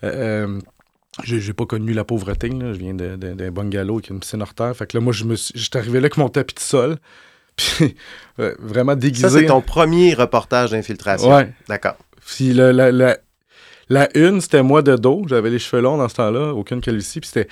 Euh, 0.04 0.60
j'ai 1.24 1.54
pas 1.54 1.66
connu 1.66 1.94
la 1.94 2.04
pauvreté. 2.04 2.50
Là. 2.50 2.74
Je 2.74 2.80
viens 2.80 2.94
d'un 2.94 3.52
bungalow 3.52 3.96
avec 3.96 4.10
une 4.10 4.20
piscine 4.20 4.42
hors 4.42 4.54
terre. 4.54 4.76
Fait 4.76 4.86
que 4.86 4.98
là, 4.98 5.02
moi, 5.02 5.14
je 5.14 5.24
me 5.24 5.36
j'étais 5.36 5.80
arrivé 5.80 6.00
là 6.00 6.06
avec 6.06 6.18
mon 6.18 6.30
tapis 6.30 6.56
de 6.56 6.60
sol. 6.60 6.98
Puis, 7.56 7.96
vraiment 8.60 8.96
déguisé. 8.96 9.30
Ça, 9.30 9.40
c'est 9.40 9.46
ton 9.46 9.62
premier 9.62 10.14
reportage 10.14 10.72
d'infiltration. 10.72 11.34
Ouais. 11.34 11.54
D'accord. 11.70 11.96
Puis 12.28 12.54
la, 12.54 12.74
la, 12.74 12.92
la, 12.92 13.18
la 13.88 14.18
une, 14.18 14.42
c'était 14.42 14.64
moi 14.64 14.82
de 14.82 14.96
dos. 14.98 15.24
J'avais 15.28 15.50
les 15.50 15.60
cheveux 15.60 15.82
longs 15.82 15.98
dans 15.98 16.10
ce 16.10 16.16
temps-là, 16.16 16.54
aucune 16.54 16.82
calvitie. 16.82 17.22
Puis 17.22 17.30
c'était 17.32 17.48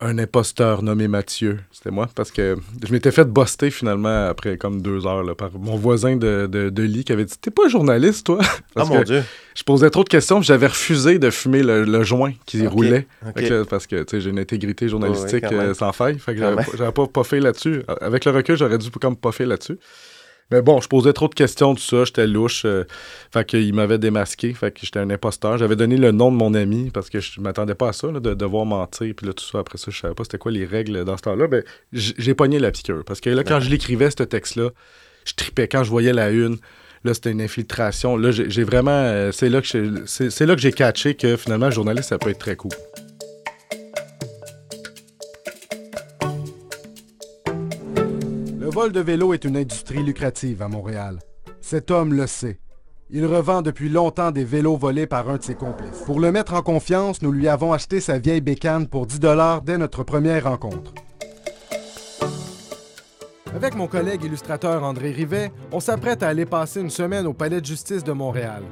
un 0.00 0.18
imposteur 0.18 0.82
nommé 0.82 1.08
Mathieu. 1.08 1.58
C'était 1.72 1.90
moi 1.90 2.08
parce 2.14 2.30
que 2.30 2.56
je 2.86 2.92
m'étais 2.92 3.10
fait 3.10 3.24
buster 3.24 3.70
finalement 3.70 4.26
après 4.26 4.58
comme 4.58 4.82
deux 4.82 5.06
heures 5.06 5.34
par 5.36 5.50
mon 5.58 5.76
voisin 5.76 6.16
de, 6.16 6.46
de, 6.46 6.82
lit 6.82 7.04
qui 7.04 7.12
avait 7.12 7.24
dit 7.24 7.34
T'es 7.40 7.50
pas 7.50 7.68
journaliste, 7.68 8.26
toi? 8.26 8.40
Ah 8.76 8.84
mon 8.84 9.02
Dieu. 9.02 9.22
Je 9.54 9.62
posais 9.62 9.88
trop 9.88 10.04
de 10.04 10.08
questions 10.08 10.42
j'avais 10.42 10.66
refusé 10.66 11.18
de 11.18 11.30
fumer 11.30 11.62
le, 11.62 12.02
joint 12.02 12.32
qui 12.44 12.66
roulait. 12.66 13.06
parce 13.70 13.86
que 13.86 14.04
j'ai 14.12 14.30
une 14.30 14.38
intégrité 14.38 14.88
journalistique 14.88 15.44
euh, 15.50 15.72
sans 15.72 15.92
faille. 15.92 16.18
Fait 16.18 16.34
que 16.34 16.40
j'avais 16.40 16.92
pas, 16.92 17.06
pas 17.06 17.24
fait 17.24 17.40
là-dessus. 17.40 17.82
Avec 18.00 18.26
le 18.26 18.32
recul, 18.32 18.56
j'aurais 18.56 18.78
dû 18.78 18.90
comme 18.90 19.16
pas 19.16 19.32
fait 19.32 19.46
là-dessus. 19.46 19.78
Mais 20.52 20.62
bon, 20.62 20.80
je 20.80 20.86
posais 20.86 21.12
trop 21.12 21.26
de 21.28 21.34
questions, 21.34 21.74
tout 21.74 21.82
ça, 21.82 22.04
j'étais 22.04 22.26
louche. 22.26 22.64
Euh, 22.64 22.84
fait 23.32 23.44
qu'il 23.44 23.74
m'avait 23.74 23.98
démasqué, 23.98 24.54
fait 24.54 24.70
que 24.70 24.80
j'étais 24.82 25.00
un 25.00 25.10
imposteur. 25.10 25.58
J'avais 25.58 25.74
donné 25.74 25.96
le 25.96 26.12
nom 26.12 26.30
de 26.30 26.36
mon 26.36 26.54
ami 26.54 26.90
parce 26.90 27.10
que 27.10 27.18
je 27.18 27.40
m'attendais 27.40 27.74
pas 27.74 27.88
à 27.88 27.92
ça, 27.92 28.08
de 28.08 28.34
devoir 28.34 28.64
mentir. 28.64 29.12
Puis 29.16 29.26
là, 29.26 29.32
tout 29.32 29.44
ça, 29.44 29.58
après 29.58 29.78
ça, 29.78 29.90
je 29.90 29.98
savais 29.98 30.14
pas 30.14 30.22
c'était 30.22 30.38
quoi 30.38 30.52
les 30.52 30.64
règles 30.64 31.04
dans 31.04 31.16
ce 31.16 31.22
temps-là. 31.22 31.48
Ben, 31.48 31.64
j'ai 31.92 32.34
pogné 32.34 32.60
la 32.60 32.70
piqûre. 32.70 33.02
Parce 33.04 33.20
que 33.20 33.30
là, 33.30 33.42
quand 33.42 33.58
je 33.58 33.70
l'écrivais, 33.70 34.10
ce 34.10 34.22
texte-là, 34.22 34.70
je 35.24 35.34
tripais. 35.34 35.66
Quand 35.66 35.82
je 35.82 35.90
voyais 35.90 36.12
la 36.12 36.30
une, 36.30 36.58
là, 37.02 37.12
c'était 37.12 37.32
une 37.32 37.42
infiltration. 37.42 38.16
Là, 38.16 38.30
j'ai 38.30 38.64
vraiment. 38.64 38.90
Euh, 38.92 39.32
c'est 39.32 39.48
là 39.48 39.60
que 39.60 40.60
j'ai 40.60 40.72
catché 40.72 41.14
que 41.16 41.36
finalement, 41.36 41.72
journaliste, 41.72 42.10
ça 42.10 42.18
peut 42.18 42.30
être 42.30 42.38
très 42.38 42.54
cool. 42.54 42.72
Le 48.66 48.72
vol 48.72 48.90
de 48.90 48.98
vélo 48.98 49.32
est 49.32 49.44
une 49.44 49.56
industrie 49.56 50.02
lucrative 50.02 50.60
à 50.60 50.66
Montréal. 50.66 51.20
Cet 51.60 51.92
homme 51.92 52.12
le 52.12 52.26
sait. 52.26 52.58
Il 53.10 53.24
revend 53.24 53.62
depuis 53.62 53.88
longtemps 53.88 54.32
des 54.32 54.42
vélos 54.42 54.76
volés 54.76 55.06
par 55.06 55.30
un 55.30 55.36
de 55.36 55.44
ses 55.44 55.54
complices. 55.54 56.02
Pour 56.04 56.18
le 56.18 56.32
mettre 56.32 56.54
en 56.54 56.62
confiance, 56.62 57.22
nous 57.22 57.30
lui 57.30 57.46
avons 57.46 57.72
acheté 57.72 58.00
sa 58.00 58.18
vieille 58.18 58.40
bécane 58.40 58.88
pour 58.88 59.06
10 59.06 59.20
dollars 59.20 59.62
dès 59.62 59.78
notre 59.78 60.02
première 60.02 60.50
rencontre. 60.50 60.92
Avec 63.54 63.76
mon 63.76 63.86
collègue 63.86 64.24
illustrateur 64.24 64.82
André 64.82 65.12
Rivet, 65.12 65.52
on 65.70 65.78
s'apprête 65.78 66.24
à 66.24 66.28
aller 66.28 66.44
passer 66.44 66.80
une 66.80 66.90
semaine 66.90 67.28
au 67.28 67.34
Palais 67.34 67.60
de 67.60 67.66
justice 67.66 68.02
de 68.02 68.10
Montréal. 68.10 68.64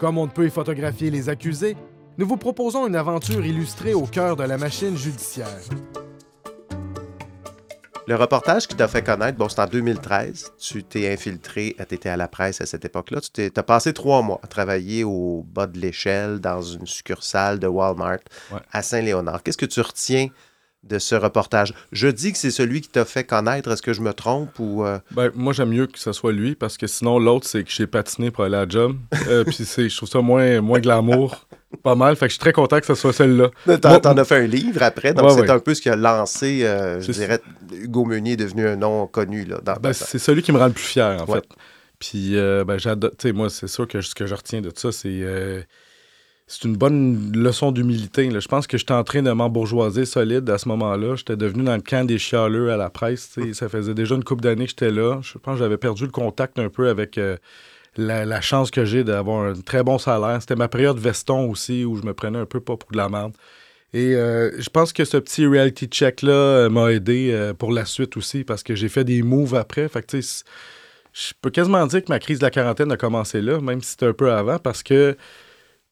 Comme 0.00 0.18
on 0.18 0.26
ne 0.26 0.30
peut 0.30 0.44
y 0.44 0.50
photographier 0.50 1.10
les 1.10 1.30
accusés, 1.30 1.78
nous 2.18 2.26
vous 2.26 2.36
proposons 2.36 2.86
une 2.86 2.94
aventure 2.94 3.46
illustrée 3.46 3.94
au 3.94 4.04
cœur 4.04 4.36
de 4.36 4.44
la 4.44 4.58
machine 4.58 4.98
judiciaire. 4.98 5.48
Le 8.06 8.16
reportage 8.16 8.66
qui 8.66 8.74
t'a 8.74 8.88
fait 8.88 9.02
connaître, 9.02 9.38
bon, 9.38 9.48
c'est 9.48 9.60
en 9.60 9.66
2013. 9.66 10.52
Tu 10.58 10.82
t'es 10.82 11.12
infiltré, 11.12 11.76
tu 11.88 11.94
étais 11.94 12.08
à 12.08 12.16
la 12.16 12.28
presse 12.28 12.60
à 12.60 12.66
cette 12.66 12.84
époque-là. 12.84 13.20
Tu 13.32 13.50
as 13.54 13.62
passé 13.62 13.92
trois 13.92 14.22
mois 14.22 14.40
à 14.42 14.46
travailler 14.46 15.04
au 15.04 15.44
bas 15.48 15.66
de 15.66 15.78
l'échelle 15.78 16.40
dans 16.40 16.62
une 16.62 16.86
succursale 16.86 17.58
de 17.58 17.66
Walmart 17.66 18.18
à 18.72 18.82
Saint-Léonard. 18.82 19.42
Qu'est-ce 19.42 19.58
que 19.58 19.66
tu 19.66 19.80
retiens 19.80 20.28
de 20.82 20.98
ce 20.98 21.14
reportage? 21.14 21.74
Je 21.92 22.08
dis 22.08 22.32
que 22.32 22.38
c'est 22.38 22.50
celui 22.50 22.80
qui 22.80 22.88
t'a 22.88 23.04
fait 23.04 23.24
connaître. 23.24 23.70
Est-ce 23.70 23.82
que 23.82 23.92
je 23.92 24.00
me 24.00 24.14
trompe 24.14 24.58
ou 24.58 24.84
euh? 24.84 24.98
ben, 25.10 25.30
moi 25.34 25.52
j'aime 25.52 25.70
mieux 25.70 25.86
que 25.86 25.98
ce 25.98 26.12
soit 26.12 26.32
lui 26.32 26.54
parce 26.54 26.78
que 26.78 26.86
sinon 26.86 27.18
l'autre 27.18 27.46
c'est 27.46 27.64
que 27.64 27.70
j'ai 27.70 27.86
patiné 27.86 28.30
pour 28.30 28.44
aller 28.44 28.56
à 28.56 28.64
la 28.64 28.68
job. 28.68 28.96
Euh, 29.28 29.44
puis 29.46 29.64
c'est, 29.64 29.88
je 29.88 29.96
trouve 29.96 30.08
ça 30.08 30.20
moins 30.20 30.60
moins 30.60 30.80
glamour 30.80 31.46
pas 31.76 31.94
mal. 31.94 32.16
Fait 32.16 32.26
que 32.26 32.30
je 32.30 32.34
suis 32.34 32.40
très 32.40 32.52
content 32.52 32.80
que 32.80 32.86
ce 32.86 32.94
soit 32.94 33.12
celle-là. 33.12 33.50
T'en, 33.78 34.16
as 34.16 34.24
fait 34.24 34.36
un 34.36 34.46
livre 34.46 34.82
après, 34.82 35.14
donc 35.14 35.30
c'est 35.32 35.50
un 35.50 35.58
peu 35.58 35.74
ce 35.74 35.80
qui 35.80 35.88
a 35.88 35.96
lancé, 35.96 36.64
euh, 36.64 37.00
je 37.00 37.12
dirais, 37.12 37.40
Hugo 37.72 38.04
Meunier 38.04 38.32
est 38.32 38.36
devenu 38.36 38.66
un 38.66 38.76
nom 38.76 39.06
connu. 39.06 39.44
Là, 39.44 39.60
ben, 39.80 39.92
c'est 39.92 40.18
celui 40.18 40.42
qui 40.42 40.52
me 40.52 40.58
rend 40.58 40.66
le 40.66 40.72
plus 40.72 40.84
fier, 40.84 41.20
en 41.20 41.26
fait. 41.26 41.44
Puis, 41.98 42.36
euh, 42.36 42.64
ben, 42.64 42.78
j'adore, 42.78 43.10
tu 43.10 43.28
sais, 43.28 43.32
moi, 43.32 43.50
c'est 43.50 43.68
sûr 43.68 43.86
que 43.86 44.00
ce 44.00 44.14
que 44.14 44.26
je 44.26 44.34
retiens 44.34 44.60
de 44.60 44.72
ça, 44.74 44.90
c'est. 44.92 45.08
Euh, 45.08 45.62
c'est 46.52 46.64
une 46.64 46.76
bonne 46.76 47.30
leçon 47.32 47.70
d'humilité. 47.70 48.28
Je 48.28 48.48
pense 48.48 48.66
que 48.66 48.76
j'étais 48.76 48.92
en 48.92 49.04
train 49.04 49.22
de 49.22 49.30
m'embourgeoiser 49.30 50.04
solide 50.04 50.50
à 50.50 50.58
ce 50.58 50.68
moment-là. 50.70 51.14
J'étais 51.14 51.36
devenu 51.36 51.62
dans 51.62 51.76
le 51.76 51.80
camp 51.80 52.04
des 52.04 52.18
chialeux 52.18 52.72
à 52.72 52.76
la 52.76 52.90
presse. 52.90 53.38
Ça 53.52 53.68
faisait 53.68 53.94
déjà 53.94 54.16
une 54.16 54.24
couple 54.24 54.42
d'années 54.42 54.64
que 54.64 54.70
j'étais 54.70 54.90
là. 54.90 55.20
Je 55.22 55.38
pense 55.38 55.54
que 55.54 55.58
j'avais 55.60 55.76
perdu 55.76 56.06
le 56.06 56.10
contact 56.10 56.58
un 56.58 56.68
peu 56.68 56.88
avec 56.88 57.20
la, 57.96 58.40
chance 58.40 58.70
que 58.70 58.84
j'ai 58.84 59.04
d'avoir 59.04 59.44
un 59.44 59.54
très 59.54 59.82
bon 59.82 59.98
salaire. 59.98 60.38
C'était 60.40 60.56
ma 60.56 60.68
période 60.68 60.98
veston 60.98 61.50
aussi 61.50 61.84
où 61.84 61.96
je 61.96 62.02
me 62.02 62.14
prenais 62.14 62.38
un 62.38 62.46
peu 62.46 62.60
pas 62.60 62.76
pour 62.76 62.90
de 62.90 62.96
la 62.96 63.08
merde. 63.08 63.32
Et 63.92 64.14
euh, 64.14 64.52
je 64.60 64.70
pense 64.70 64.92
que 64.92 65.04
ce 65.04 65.16
petit 65.16 65.46
reality 65.46 65.86
check-là 65.86 66.32
euh, 66.32 66.68
m'a 66.70 66.92
aidé 66.92 67.30
euh, 67.32 67.54
pour 67.54 67.72
la 67.72 67.84
suite 67.84 68.16
aussi 68.16 68.44
parce 68.44 68.62
que 68.62 68.76
j'ai 68.76 68.88
fait 68.88 69.04
des 69.04 69.22
moves 69.22 69.56
après. 69.56 69.88
Fait 69.88 70.02
que, 70.02 70.06
tu 70.06 70.22
sais, 70.22 70.44
je 71.12 71.32
peux 71.40 71.50
quasiment 71.50 71.84
dire 71.86 72.04
que 72.04 72.08
ma 72.08 72.20
crise 72.20 72.38
de 72.38 72.44
la 72.44 72.50
quarantaine 72.50 72.92
a 72.92 72.96
commencé 72.96 73.40
là, 73.40 73.60
même 73.60 73.82
si 73.82 73.90
c'était 73.90 74.06
un 74.06 74.12
peu 74.12 74.32
avant, 74.32 74.58
parce 74.58 74.84
que, 74.84 75.16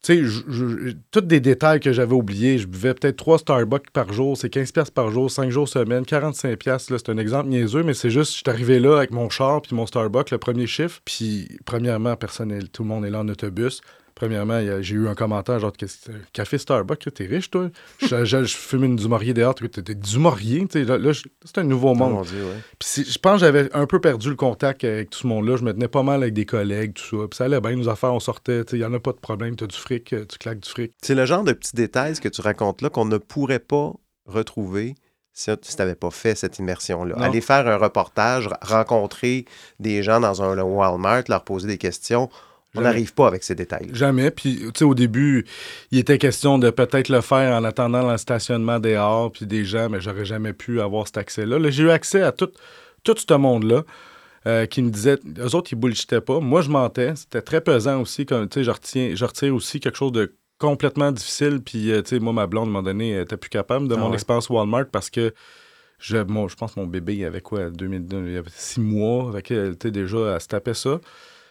tu 0.02 0.28
sais, 0.28 0.94
tous 1.10 1.20
des 1.22 1.40
détails 1.40 1.80
que 1.80 1.92
j'avais 1.92 2.14
oubliés. 2.14 2.58
Je 2.58 2.66
buvais 2.66 2.94
peut-être 2.94 3.16
3 3.16 3.38
Starbucks 3.38 3.90
par 3.90 4.12
jour, 4.12 4.36
c'est 4.36 4.52
15$ 4.52 4.92
par 4.92 5.10
jour, 5.10 5.30
5 5.30 5.50
jours 5.50 5.68
semaine, 5.68 6.04
45$. 6.04 6.66
Là, 6.66 6.78
c'est 6.78 7.08
un 7.10 7.18
exemple 7.18 7.48
niaiseux, 7.48 7.82
mais 7.82 7.94
c'est 7.94 8.10
juste, 8.10 8.32
je 8.32 8.36
suis 8.38 8.50
arrivé 8.50 8.78
là 8.78 8.98
avec 8.98 9.10
mon 9.10 9.28
char 9.28 9.60
puis 9.60 9.74
mon 9.74 9.86
Starbucks, 9.86 10.30
le 10.30 10.38
premier 10.38 10.66
chiffre. 10.66 11.00
Puis, 11.04 11.48
premièrement, 11.64 12.16
personnel, 12.16 12.68
tout 12.68 12.84
le 12.84 12.88
monde 12.88 13.04
est 13.04 13.10
là 13.10 13.20
en 13.20 13.28
autobus. 13.28 13.80
Premièrement, 14.18 14.60
j'ai 14.80 14.96
eu 14.96 15.06
un 15.06 15.14
commentaire 15.14 15.60
genre 15.60 15.72
Café 16.32 16.58
Starbucks, 16.58 17.14
t'es 17.14 17.26
riche, 17.26 17.50
toi. 17.50 17.70
je, 17.98 18.24
je, 18.24 18.42
je, 18.42 18.56
fume 18.56 18.82
une 18.82 18.96
Dumorier 18.96 19.32
dehors, 19.32 19.54
t'es 19.54 19.94
Dumorier. 19.94 20.66
Là, 20.74 20.98
là 20.98 21.12
c'est 21.44 21.58
un 21.58 21.62
nouveau 21.62 21.94
monde. 21.94 22.26
Puis 22.80 23.04
je 23.08 23.18
pense 23.20 23.34
que 23.34 23.46
j'avais 23.46 23.72
un 23.76 23.86
peu 23.86 24.00
perdu 24.00 24.30
le 24.30 24.34
contact 24.34 24.82
avec 24.82 25.10
tout 25.10 25.20
ce 25.20 25.26
monde-là. 25.28 25.56
Je 25.56 25.62
me 25.62 25.72
tenais 25.72 25.86
pas 25.86 26.02
mal 26.02 26.20
avec 26.22 26.34
des 26.34 26.46
collègues, 26.46 26.94
tout 26.94 27.04
ça. 27.04 27.28
Puis 27.28 27.36
ça 27.36 27.44
allait 27.44 27.60
bien, 27.60 27.76
nos 27.76 27.88
affaires, 27.88 28.12
on 28.12 28.18
sortait. 28.18 28.62
Il 28.72 28.80
n'y 28.80 28.84
en 28.84 28.92
a 28.92 28.98
pas 28.98 29.12
de 29.12 29.18
problème. 29.18 29.54
Tu 29.54 29.62
as 29.62 29.68
du 29.68 29.76
fric, 29.76 30.12
euh, 30.12 30.24
tu 30.28 30.36
claques 30.36 30.58
du 30.58 30.68
fric. 30.68 30.92
C'est 31.00 31.14
le 31.14 31.24
genre 31.24 31.44
de 31.44 31.52
petits 31.52 31.76
détails 31.76 32.18
que 32.18 32.28
tu 32.28 32.40
racontes 32.40 32.82
là 32.82 32.90
qu'on 32.90 33.04
ne 33.04 33.18
pourrait 33.18 33.60
pas 33.60 33.92
retrouver 34.26 34.96
si 35.32 35.56
tu 35.56 35.76
n'avais 35.78 35.94
pas 35.94 36.10
fait 36.10 36.34
cette 36.34 36.58
immersion-là. 36.58 37.14
Aller 37.20 37.40
faire 37.40 37.68
un 37.68 37.76
reportage, 37.76 38.48
rencontrer 38.60 39.44
des 39.78 40.02
gens 40.02 40.18
dans 40.18 40.42
un 40.42 40.60
Walmart, 40.60 41.22
leur 41.28 41.44
poser 41.44 41.68
des 41.68 41.78
questions 41.78 42.28
on 42.74 42.82
n'arrive 42.82 43.14
pas 43.14 43.26
avec 43.26 43.42
ces 43.42 43.54
détails. 43.54 43.88
Jamais. 43.92 44.30
Puis, 44.30 44.58
tu 44.58 44.70
sais, 44.76 44.84
au 44.84 44.94
début, 44.94 45.46
il 45.90 45.98
était 45.98 46.18
question 46.18 46.58
de 46.58 46.70
peut-être 46.70 47.08
le 47.08 47.20
faire 47.20 47.56
en 47.56 47.64
attendant 47.64 48.10
le 48.10 48.16
stationnement 48.18 48.78
des 48.78 48.92
dehors, 48.92 49.32
puis 49.32 49.46
des 49.46 49.64
gens, 49.64 49.88
mais 49.88 50.00
j'aurais 50.00 50.24
jamais 50.24 50.52
pu 50.52 50.80
avoir 50.80 51.06
cet 51.06 51.18
accès-là. 51.18 51.58
Là, 51.58 51.70
j'ai 51.70 51.84
eu 51.84 51.90
accès 51.90 52.22
à 52.22 52.32
tout, 52.32 52.50
tout 53.04 53.16
ce 53.16 53.34
monde-là. 53.34 53.84
Euh, 54.46 54.66
qui 54.66 54.82
me 54.82 54.88
disait, 54.88 55.18
eux 55.38 55.54
autres, 55.56 55.72
ils 55.72 55.76
bullshitaient 55.76 56.20
pas. 56.20 56.38
Moi, 56.38 56.62
je 56.62 56.70
mentais. 56.70 57.14
C'était 57.16 57.42
très 57.42 57.60
pesant 57.60 58.00
aussi. 58.00 58.24
Comme, 58.24 58.48
je, 58.54 58.70
retiens, 58.70 59.10
je 59.14 59.24
retire 59.24 59.54
aussi 59.54 59.80
quelque 59.80 59.96
chose 59.96 60.12
de 60.12 60.36
complètement 60.58 61.10
difficile. 61.10 61.60
Puis, 61.60 61.90
euh, 61.90 62.02
tu 62.02 62.10
sais, 62.10 62.18
moi, 62.20 62.32
ma 62.32 62.46
blonde, 62.46 62.66
à 62.66 62.70
un 62.70 62.72
moment 62.72 62.82
donné, 62.82 63.18
n'était 63.18 63.36
plus 63.36 63.50
capable 63.50 63.88
de 63.88 63.94
ah 63.94 63.98
mon 63.98 64.12
expérience 64.14 64.48
Walmart 64.48 64.86
parce 64.92 65.10
que 65.10 65.34
je, 65.98 66.16
je 66.16 66.54
pense 66.54 66.74
que 66.74 66.80
mon 66.80 66.86
bébé, 66.86 67.16
il 67.16 67.24
avait 67.24 67.40
quoi, 67.40 67.68
2002, 67.68 68.28
il 68.28 68.36
avait 68.36 68.50
six 68.54 68.80
mois. 68.80 69.28
Avec, 69.28 69.50
elle 69.50 69.72
était 69.72 69.90
déjà, 69.90 70.34
elle 70.34 70.40
se 70.40 70.46
tapait 70.46 70.72
ça. 70.72 71.00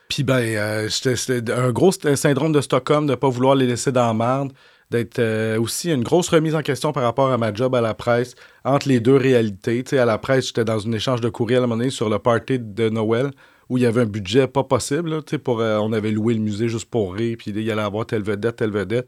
Puis 0.10 0.24
ben, 0.24 0.40
euh, 0.40 0.90
c'était 0.90 1.52
un 1.52 1.72
gros 1.72 1.92
syndrome 1.92 2.52
de 2.52 2.62
Stockholm 2.62 3.06
de 3.06 3.12
ne 3.12 3.16
pas 3.16 3.30
vouloir 3.30 3.56
les 3.56 3.68
laisser 3.68 3.92
dans 3.92 4.08
la 4.08 4.14
merde, 4.14 4.54
d'être 4.90 5.20
euh, 5.20 5.60
aussi 5.60 5.92
une 5.92 6.04
grosse 6.04 6.30
remise 6.30 6.56
en 6.56 6.62
question 6.62 6.94
par 6.94 7.04
rapport 7.04 7.30
à 7.30 7.38
ma 7.38 7.54
job 7.54 7.76
à 7.76 7.82
la 7.82 7.94
presse, 7.94 8.36
entre 8.64 8.88
les 8.88 9.00
deux 9.00 9.18
réalités. 9.18 9.84
Tu 9.84 9.92
sais, 9.92 9.98
à 10.00 10.06
la 10.06 10.18
presse, 10.18 10.48
j'étais 10.48 10.66
dans 10.66 10.88
un 10.88 10.92
échange 10.94 11.22
de 11.22 11.30
courriel 11.30 11.60
à 11.60 11.64
un 11.64 11.68
moment 11.68 11.78
donné 11.78 11.90
sur 11.90 12.10
le 12.10 12.20
party 12.20 12.60
de 12.60 12.90
Noël 12.90 13.32
où 13.70 13.78
il 13.78 13.84
y 13.84 13.86
avait 13.86 14.02
un 14.02 14.06
budget 14.06 14.48
pas 14.48 14.64
possible. 14.64 15.10
Là, 15.10 15.22
pour, 15.44 15.60
euh, 15.60 15.78
on 15.80 15.92
avait 15.94 16.12
loué 16.12 16.34
le 16.34 16.40
musée 16.40 16.70
juste 16.70 16.90
pour 16.90 17.14
rire, 17.14 17.36
puis 17.38 17.52
il 17.52 17.62
y 17.62 17.72
allait 17.72 17.82
avoir 17.82 18.06
telle 18.06 18.24
vedette, 18.24 18.58
telle 18.58 18.72
vedette, 18.72 19.08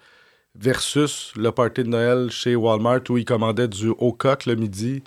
versus 0.56 1.32
le 1.36 1.52
party 1.52 1.84
de 1.84 1.90
Noël 1.90 2.30
chez 2.32 2.56
Walmart 2.56 3.02
où 3.10 3.18
il 3.18 3.26
commandait 3.26 3.68
du 3.68 3.90
haut 3.98 4.14
coq 4.14 4.46
le 4.46 4.56
midi, 4.56 5.04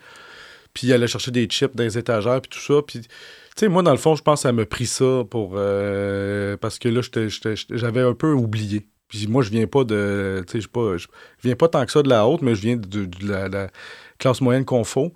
puis 0.74 0.88
il 0.88 0.92
allait 0.92 1.06
chercher 1.06 1.30
des 1.30 1.46
chips 1.46 1.74
dans 1.74 1.84
les 1.84 1.98
étagères, 1.98 2.40
puis 2.40 2.50
tout 2.50 2.60
ça. 2.60 2.82
Puis 2.86 3.00
tu 3.00 3.08
sais, 3.56 3.68
moi, 3.68 3.82
dans 3.82 3.92
le 3.92 3.98
fond, 3.98 4.14
je 4.14 4.22
pense 4.22 4.40
que 4.40 4.42
ça 4.42 4.52
m'a 4.52 4.64
pris 4.64 4.86
ça 4.86 5.24
pour. 5.28 5.52
Euh, 5.56 6.56
parce 6.56 6.78
que 6.78 6.88
là, 6.88 7.00
j'avais 7.70 8.00
un 8.00 8.14
peu 8.14 8.32
oublié. 8.32 8.88
Puis 9.08 9.26
moi, 9.26 9.42
je 9.42 9.50
viens 9.50 9.66
pas 9.66 9.84
de. 9.84 10.42
Tu 10.48 10.62
sais, 10.62 10.68
je, 10.96 11.06
viens 11.42 11.54
pas 11.54 11.68
tant 11.68 11.84
que 11.84 11.92
ça 11.92 12.02
de 12.02 12.08
la 12.08 12.26
haute, 12.26 12.40
mais 12.40 12.54
je 12.54 12.62
viens 12.62 12.76
de, 12.76 13.08
la, 13.22 13.68
classe 14.18 14.40
moyenne 14.40 14.64
qu'on 14.64 14.84
faut. 14.84 15.12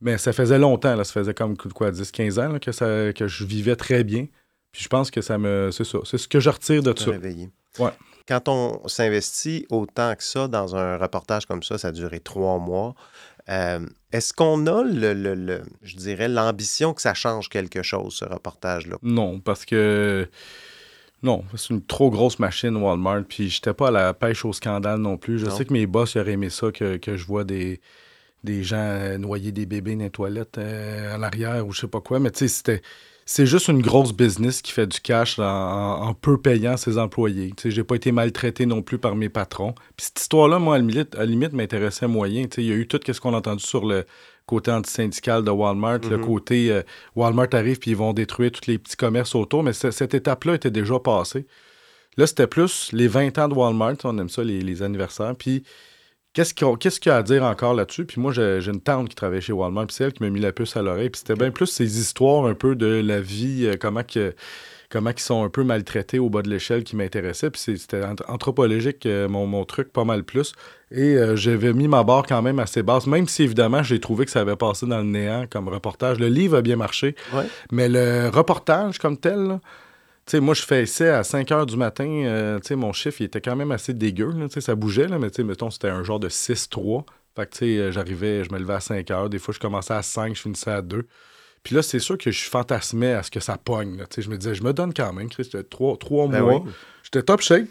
Mais 0.00 0.18
ça 0.18 0.32
faisait 0.32 0.58
longtemps, 0.58 0.94
là, 0.94 1.04
ça 1.04 1.12
faisait 1.12 1.32
comme 1.32 1.56
quoi, 1.56 1.90
10-15 1.90 2.40
ans 2.40 2.58
que, 2.58 2.72
ça, 2.72 3.12
que 3.14 3.28
je 3.28 3.44
vivais 3.44 3.76
très 3.76 4.04
bien. 4.04 4.26
Puis 4.72 4.82
je 4.82 4.88
pense 4.88 5.10
que 5.10 5.20
ça 5.20 5.38
me. 5.38 5.70
C'est 5.70 5.84
ça. 5.84 5.98
C'est 6.04 6.18
ce 6.18 6.26
que 6.26 6.40
je 6.40 6.50
retire 6.50 6.82
de 6.82 6.92
ça. 6.98 7.12
Ouais. 7.78 7.92
Quand 8.26 8.48
on 8.48 8.88
s'investit 8.88 9.64
autant 9.70 10.14
que 10.16 10.24
ça 10.24 10.48
dans 10.48 10.74
un 10.74 10.98
reportage 10.98 11.46
comme 11.46 11.62
ça, 11.62 11.78
ça 11.78 11.88
a 11.88 11.92
duré 11.92 12.18
trois 12.18 12.58
mois. 12.58 12.96
Euh, 13.48 13.86
est-ce 14.12 14.32
qu'on 14.32 14.66
a, 14.66 14.82
le, 14.82 15.62
je 15.82 15.96
dirais, 15.96 16.28
l'ambition 16.28 16.94
que 16.94 17.02
ça 17.02 17.14
change 17.14 17.48
quelque 17.48 17.82
chose, 17.82 18.14
ce 18.14 18.24
reportage-là? 18.24 18.96
Non, 19.02 19.40
parce 19.40 19.64
que... 19.64 20.28
Non, 21.22 21.44
c'est 21.56 21.70
une 21.70 21.82
trop 21.82 22.10
grosse 22.10 22.38
machine 22.38 22.76
Walmart, 22.76 23.24
puis 23.28 23.48
j'étais 23.48 23.72
pas 23.72 23.88
à 23.88 23.90
la 23.90 24.14
pêche 24.14 24.44
au 24.44 24.52
scandale 24.52 25.00
non 25.00 25.16
plus. 25.16 25.38
Je 25.38 25.48
sais 25.48 25.64
que 25.64 25.72
mes 25.72 25.86
boss 25.86 26.14
auraient 26.16 26.32
aimé 26.32 26.50
ça, 26.50 26.70
que, 26.70 26.98
je 27.04 27.24
vois 27.24 27.44
des, 27.44 27.80
des 28.44 28.62
gens 28.62 29.18
noyer 29.18 29.50
des 29.50 29.66
bébés 29.66 29.96
dans 29.96 30.04
les 30.04 30.10
toilettes 30.10 30.58
euh, 30.58 31.14
à 31.14 31.18
l'arrière 31.18 31.66
ou 31.66 31.72
je 31.72 31.80
sais 31.80 31.88
pas 31.88 32.00
quoi, 32.00 32.20
mais 32.20 32.30
tu 32.30 32.40
sais, 32.40 32.48
c'était 32.48 32.82
c'est 33.28 33.44
juste 33.44 33.66
une 33.66 33.82
grosse 33.82 34.12
business 34.12 34.62
qui 34.62 34.70
fait 34.70 34.86
du 34.86 35.00
cash 35.00 35.40
en, 35.40 36.14
peu 36.14 36.40
payant 36.40 36.76
ses 36.76 36.96
employés. 36.96 37.52
Je 37.62 37.76
n'ai 37.76 37.84
pas 37.84 37.96
été 37.96 38.12
maltraité 38.12 38.66
non 38.66 38.82
plus 38.82 38.98
par 38.98 39.16
mes 39.16 39.28
patrons. 39.28 39.74
Puis 39.96 40.06
cette 40.06 40.20
histoire-là, 40.20 40.60
moi, 40.60 40.76
à 40.76 40.78
la 40.78 41.26
limite, 41.26 41.52
m'intéressait 41.52 42.06
moyen. 42.06 42.46
Il 42.56 42.64
y 42.64 42.70
a 42.70 42.76
eu 42.76 42.86
tout 42.86 43.00
ce 43.04 43.20
qu'on 43.20 43.34
a 43.34 43.38
entendu 43.38 43.64
sur 43.64 43.84
le 43.84 44.06
côté 44.46 44.70
antisyndical 44.70 45.42
de 45.42 45.50
Walmart, 45.50 45.98
le 46.08 46.18
mm-hmm. 46.18 46.20
côté 46.20 46.70
euh, 46.70 46.82
Walmart 47.16 47.48
arrive 47.52 47.80
puis 47.80 47.90
ils 47.90 47.96
vont 47.96 48.12
détruire 48.12 48.52
tous 48.52 48.68
les 48.68 48.78
petits 48.78 48.96
commerces 48.96 49.34
autour, 49.34 49.64
mais 49.64 49.72
cette 49.72 50.14
étape-là 50.14 50.54
était 50.54 50.70
déjà 50.70 51.00
passée. 51.00 51.48
Là, 52.16 52.28
c'était 52.28 52.46
plus 52.46 52.92
les 52.92 53.08
20 53.08 53.36
ans 53.38 53.48
de 53.48 53.54
Walmart, 53.54 53.96
on 54.04 54.16
aime 54.18 54.28
ça, 54.28 54.44
les, 54.44 54.60
les 54.60 54.82
anniversaires. 54.84 55.34
Puis 55.36 55.64
Qu'est-ce 56.36 56.52
qu'il 56.52 57.10
y 57.10 57.14
a 57.14 57.16
à 57.16 57.22
dire 57.22 57.44
encore 57.44 57.72
là-dessus? 57.72 58.04
Puis 58.04 58.20
moi, 58.20 58.30
j'ai 58.30 58.66
une 58.66 58.82
tante 58.82 59.08
qui 59.08 59.14
travaillait 59.14 59.40
chez 59.40 59.54
Walmart, 59.54 59.86
puis 59.86 59.96
c'est 59.96 60.04
elle 60.04 60.12
qui 60.12 60.22
m'a 60.22 60.28
mis 60.28 60.40
la 60.40 60.52
puce 60.52 60.76
à 60.76 60.82
l'oreille. 60.82 61.08
Puis 61.08 61.20
c'était 61.20 61.34
bien 61.34 61.50
plus 61.50 61.66
ces 61.66 61.98
histoires 61.98 62.44
un 62.44 62.52
peu 62.52 62.76
de 62.76 62.86
la 62.86 63.22
vie, 63.22 63.64
euh, 63.64 63.76
comment 63.80 64.02
que 64.02 64.34
comment 64.90 65.10
ils 65.16 65.18
sont 65.18 65.42
un 65.42 65.48
peu 65.48 65.64
maltraités 65.64 66.18
au 66.18 66.28
bas 66.28 66.42
de 66.42 66.50
l'échelle 66.50 66.84
qui 66.84 66.94
m'intéressait. 66.94 67.48
Puis 67.48 67.78
c'était 67.78 68.02
anthropologique, 68.28 69.06
euh, 69.06 69.28
mon, 69.28 69.64
truc, 69.64 69.90
pas 69.94 70.04
mal 70.04 70.24
plus. 70.24 70.52
Et 70.90 71.16
euh, 71.16 71.36
j'avais 71.36 71.72
mis 71.72 71.88
ma 71.88 72.04
barre 72.04 72.26
quand 72.26 72.42
même 72.42 72.58
assez 72.58 72.82
basse, 72.82 73.06
même 73.06 73.26
si 73.26 73.42
évidemment 73.42 73.82
j'ai 73.82 73.98
trouvé 73.98 74.26
que 74.26 74.30
ça 74.30 74.42
avait 74.42 74.56
passé 74.56 74.84
dans 74.84 74.98
le 74.98 75.04
néant 75.04 75.46
comme 75.48 75.70
reportage. 75.70 76.18
Le 76.18 76.28
livre 76.28 76.58
a 76.58 76.60
bien 76.60 76.76
marché, 76.76 77.16
mais 77.72 77.88
le 77.88 78.28
reportage 78.28 78.98
comme 78.98 79.16
tel, 79.16 79.58
sais, 80.26 80.40
moi, 80.40 80.54
je 80.54 80.62
fais 80.62 80.82
essai 80.82 81.08
à 81.08 81.24
5 81.24 81.52
heures 81.52 81.66
du 81.66 81.76
matin. 81.76 82.06
Euh, 82.06 82.58
sais, 82.62 82.76
mon 82.76 82.92
chiffre, 82.92 83.20
il 83.20 83.24
était 83.24 83.40
quand 83.40 83.56
même 83.56 83.70
assez 83.70 83.94
dégueu. 83.94 84.32
Là, 84.32 84.46
ça 84.48 84.74
bougeait, 84.74 85.08
là, 85.08 85.18
mais 85.18 85.28
mettons, 85.44 85.70
c'était 85.70 85.88
un 85.88 86.02
genre 86.02 86.20
de 86.20 86.28
6-3. 86.28 87.04
Fait 87.36 87.46
que, 87.46 87.52
tu 87.52 87.58
sais, 87.58 87.78
euh, 87.78 87.92
j'arrivais, 87.92 88.44
je 88.44 88.52
me 88.52 88.58
levais 88.58 88.74
à 88.74 88.80
5 88.80 89.10
heures. 89.10 89.30
Des 89.30 89.38
fois, 89.38 89.54
je 89.54 89.60
commençais 89.60 89.94
à 89.94 90.02
5, 90.02 90.34
je 90.34 90.42
finissais 90.42 90.70
à 90.70 90.82
2. 90.82 91.06
Puis 91.62 91.74
là, 91.74 91.82
c'est 91.82 91.98
sûr 91.98 92.16
que 92.16 92.30
je 92.30 92.48
fantasmais 92.48 93.12
à 93.12 93.22
ce 93.22 93.30
que 93.30 93.40
ça 93.40 93.58
pogne. 93.58 93.96
Là, 93.98 94.04
je 94.16 94.28
me 94.28 94.36
disais, 94.36 94.54
je 94.54 94.62
me 94.62 94.72
donne 94.72 94.94
quand 94.94 95.12
même, 95.12 95.28
Chris, 95.28 95.50
3, 95.68 95.96
3 95.98 96.28
ben 96.28 96.42
mois. 96.42 96.64
J'étais 97.02 97.22
top 97.22 97.40
shape. 97.40 97.66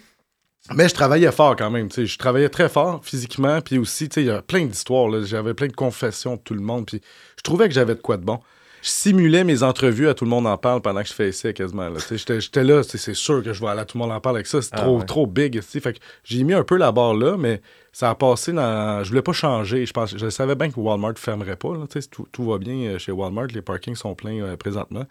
Mais 0.74 0.88
je 0.88 0.94
travaillais 0.94 1.30
fort 1.30 1.54
quand 1.54 1.70
même, 1.70 1.88
je 1.92 2.18
travaillais 2.18 2.48
très 2.48 2.68
fort 2.68 3.00
physiquement, 3.04 3.60
puis 3.60 3.78
aussi, 3.78 4.06
il 4.16 4.24
y 4.24 4.30
a 4.30 4.42
plein 4.42 4.66
d'histoires, 4.66 5.08
j'avais 5.24 5.54
plein 5.54 5.68
de 5.68 5.72
confessions 5.72 6.34
de 6.34 6.40
tout 6.40 6.54
le 6.54 6.60
monde, 6.60 6.86
puis 6.86 7.00
je 7.36 7.42
trouvais 7.42 7.68
que 7.68 7.74
j'avais 7.74 7.94
de 7.94 8.00
quoi 8.00 8.16
de 8.16 8.24
bon 8.24 8.40
je 8.86 8.92
simulais 8.92 9.42
mes 9.42 9.64
entrevues 9.64 10.06
à 10.06 10.14
Tout 10.14 10.24
le 10.24 10.30
monde 10.30 10.46
en 10.46 10.56
parle 10.56 10.80
pendant 10.80 11.02
que 11.02 11.08
je 11.08 11.12
fais 11.12 11.30
essai 11.30 11.52
quasiment. 11.52 11.90
J'étais 12.08 12.62
là, 12.62 12.84
c'est 12.84 13.14
sûr 13.14 13.42
que 13.42 13.52
je 13.52 13.60
vais 13.60 13.66
aller 13.66 13.80
à 13.80 13.84
Tout 13.84 13.98
le 13.98 14.04
monde 14.04 14.12
en 14.12 14.20
parle 14.20 14.36
avec 14.36 14.46
ça. 14.46 14.62
C'est 14.62 14.74
ah 14.74 14.82
trop, 14.82 15.02
trop 15.02 15.26
big. 15.26 15.60
Fait 15.60 15.92
que 15.92 15.98
j'ai 16.22 16.44
mis 16.44 16.54
un 16.54 16.62
peu 16.62 16.76
la 16.76 16.92
barre 16.92 17.14
là, 17.14 17.36
mais 17.36 17.60
ça 17.92 18.10
a 18.10 18.14
passé 18.14 18.52
dans. 18.52 19.02
Je 19.02 19.08
voulais 19.08 19.22
pas 19.22 19.32
changer. 19.32 19.84
Je, 19.86 19.92
pense, 19.92 20.16
je 20.16 20.30
savais 20.30 20.54
bien 20.54 20.70
que 20.70 20.78
Walmart 20.78 21.14
ne 21.14 21.18
fermerait 21.18 21.56
pas. 21.56 21.74
tout, 22.12 22.28
tout, 22.30 22.44
va 22.44 22.58
bien 22.58 22.76
euh, 22.76 22.98
chez 22.98 23.10
Walmart. 23.10 23.48
Les 23.48 23.60
parkings 23.62 23.96
sont 23.96 24.14
pleins 24.14 24.40
euh, 24.40 24.56
présentement. 24.56 25.04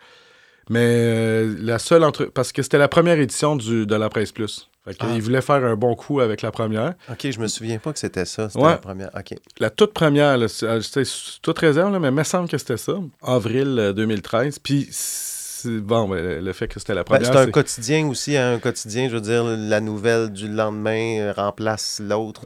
Mais 0.69 0.79
euh, 0.81 1.55
la 1.59 1.77
seule 1.77 2.05
entre... 2.05 2.25
Parce 2.25 2.53
que 2.53 2.61
c'était 2.61 2.77
la 2.77 2.87
première 2.87 3.19
édition 3.19 3.57
du, 3.57 3.85
de 3.85 3.95
la 3.95 4.07
Presse 4.07 4.31
Plus. 4.31 4.69
Fait 4.85 4.95
ah. 4.99 5.07
Il 5.15 5.21
voulait 5.21 5.41
faire 5.41 5.63
un 5.65 5.75
bon 5.75 5.95
coup 5.95 6.19
avec 6.19 6.43
la 6.43 6.51
première. 6.51 6.93
OK, 7.09 7.31
je 7.31 7.39
me 7.39 7.47
souviens 7.47 7.79
pas 7.79 7.91
que 7.91 7.99
c'était 7.99 8.25
ça. 8.25 8.49
C'était 8.49 8.63
la 8.63 8.77
première. 8.77 9.09
OK. 9.17 9.37
La 9.59 9.71
toute 9.71 9.93
première, 9.93 10.37
c'était 10.49 11.09
toute 11.41 11.59
réserve, 11.59 11.91
là, 11.91 11.99
mais 11.99 12.09
il 12.09 12.13
me 12.13 12.23
semble 12.23 12.47
que 12.47 12.57
c'était 12.57 12.77
ça. 12.77 12.93
Avril 13.23 13.93
2013. 13.95 14.55
Euh, 14.55 14.59
Puis 14.61 14.87
bon, 15.67 16.07
ben, 16.07 16.43
le 16.43 16.53
fait 16.53 16.67
que 16.67 16.79
c'était 16.79 16.93
la 16.93 17.03
ben, 17.03 17.17
première. 17.17 17.33
c'est 17.33 17.39
un 17.39 17.51
quotidien 17.51 18.07
aussi, 18.07 18.37
hein, 18.37 18.53
un 18.53 18.59
quotidien, 18.59 19.09
je 19.09 19.15
veux 19.15 19.21
dire, 19.21 19.43
la 19.43 19.81
nouvelle 19.81 20.31
du 20.31 20.47
lendemain 20.47 21.19
euh, 21.19 21.33
remplace 21.35 22.01
l'autre. 22.03 22.41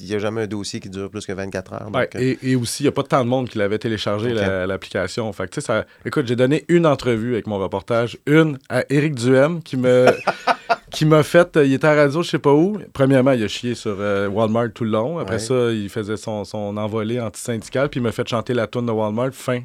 Il 0.00 0.06
n'y 0.06 0.14
a 0.14 0.18
jamais 0.18 0.42
un 0.42 0.46
dossier 0.46 0.80
qui 0.80 0.90
dure 0.90 1.10
plus 1.10 1.26
que 1.26 1.32
24 1.32 1.72
heures. 1.72 1.90
Euh. 1.94 2.34
et, 2.42 2.56
aussi, 2.56 2.82
il 2.82 2.86
n'y 2.86 2.88
a 2.88 2.92
pas 2.92 3.02
tant 3.02 3.24
de 3.24 3.28
monde 3.28 3.48
qui 3.48 3.58
l'avait 3.58 3.78
téléchargé, 3.78 4.32
l'application. 4.32 5.32
Fait 5.32 5.60
ça... 5.60 5.86
Écoute, 6.04 6.26
j'ai 6.26 6.36
donné 6.36 6.64
une 6.68 6.86
entrevue 6.86 7.34
avec 7.34 7.46
mon 7.46 7.58
reportage, 7.58 8.18
une 8.26 8.58
à 8.68 8.84
Éric 8.90 9.14
Duhem, 9.14 9.62
qui 9.62 9.76
me. 9.76 10.06
qui 10.90 11.06
m'a 11.06 11.22
fait. 11.22 11.56
Euh, 11.56 11.66
il 11.66 11.72
était 11.72 11.86
à 11.86 11.94
radio, 11.94 12.22
je 12.22 12.30
sais 12.30 12.38
pas 12.38 12.52
où. 12.52 12.78
Premièrement, 12.92 13.32
il 13.32 13.42
a 13.42 13.48
chié 13.48 13.74
sur 13.74 13.98
Walmart 13.98 14.72
tout 14.74 14.84
le 14.84 14.90
long. 14.90 15.18
Après 15.18 15.38
ça, 15.38 15.70
il 15.72 15.88
faisait 15.88 16.16
son, 16.16 16.44
son 16.44 16.76
envolée 16.76 17.20
anti-syndical. 17.20 17.88
Puis 17.88 18.00
il 18.00 18.02
m'a 18.02 18.12
fait 18.12 18.28
chanter 18.28 18.54
la 18.54 18.66
tune 18.66 18.86
de 18.86 18.92
Walmart. 18.92 19.32
Fin. 19.32 19.60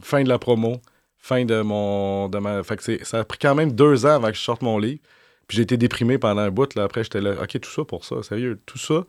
Fin 0.00 0.22
de 0.22 0.28
la 0.28 0.38
promo 0.38 0.80
fin 1.18 1.44
de 1.44 1.60
mon. 1.62 2.28
De 2.28 2.38
ma... 2.38 2.62
fait 2.62 3.04
ça 3.04 3.20
a 3.20 3.24
pris 3.24 3.38
quand 3.38 3.54
même 3.54 3.72
deux 3.72 4.06
ans 4.06 4.16
avant 4.16 4.28
que 4.28 4.36
je 4.36 4.42
sorte 4.42 4.62
mon 4.62 4.78
livre. 4.78 5.00
Puis 5.46 5.56
j'ai 5.56 5.62
été 5.62 5.76
déprimé 5.76 6.18
pendant 6.18 6.42
un 6.42 6.50
bout. 6.50 6.74
Là. 6.74 6.84
Après, 6.84 7.02
j'étais 7.02 7.20
là, 7.20 7.32
OK, 7.42 7.58
tout 7.60 7.70
ça 7.70 7.84
pour 7.84 8.04
ça, 8.04 8.22
sérieux, 8.22 8.60
tout 8.66 8.78
ça 8.78 9.04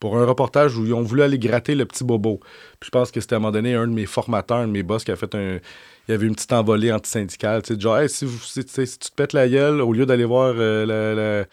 pour 0.00 0.18
un 0.18 0.26
reportage 0.26 0.76
où 0.76 0.84
ils 0.84 0.92
ont 0.92 1.02
voulu 1.02 1.22
aller 1.22 1.38
gratter 1.38 1.74
le 1.74 1.86
petit 1.86 2.04
bobo. 2.04 2.40
Puis 2.78 2.88
je 2.88 2.90
pense 2.90 3.10
que 3.10 3.20
c'était 3.20 3.34
à 3.34 3.36
un 3.36 3.40
moment 3.40 3.52
donné 3.52 3.74
un 3.74 3.86
de 3.86 3.92
mes 3.92 4.04
formateurs, 4.04 4.58
un 4.58 4.66
de 4.66 4.72
mes 4.72 4.82
boss 4.82 5.04
qui 5.04 5.10
a 5.10 5.16
fait 5.16 5.34
un. 5.34 5.58
Il 6.06 6.10
y 6.10 6.14
avait 6.14 6.26
une 6.26 6.34
petite 6.34 6.52
envolée 6.52 6.92
antisyndicale. 6.92 7.62
Tu 7.62 7.74
sais, 7.74 7.80
genre, 7.80 7.98
hey, 7.98 8.10
si, 8.10 8.26
vous, 8.26 8.38
si, 8.38 8.62
si, 8.66 8.98
tu 8.98 9.10
te 9.10 9.14
pètes 9.14 9.32
la 9.32 9.48
gueule, 9.48 9.80
au 9.80 9.92
lieu 9.94 10.04
d'aller 10.04 10.26
voir 10.26 10.52
euh, 10.58 10.84
le, 10.84 11.46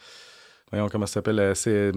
Voyons 0.69 0.89
comment 0.89 1.05
ça 1.05 1.13
s'appelle. 1.15 1.37
La, 1.37 1.55
C... 1.55 1.93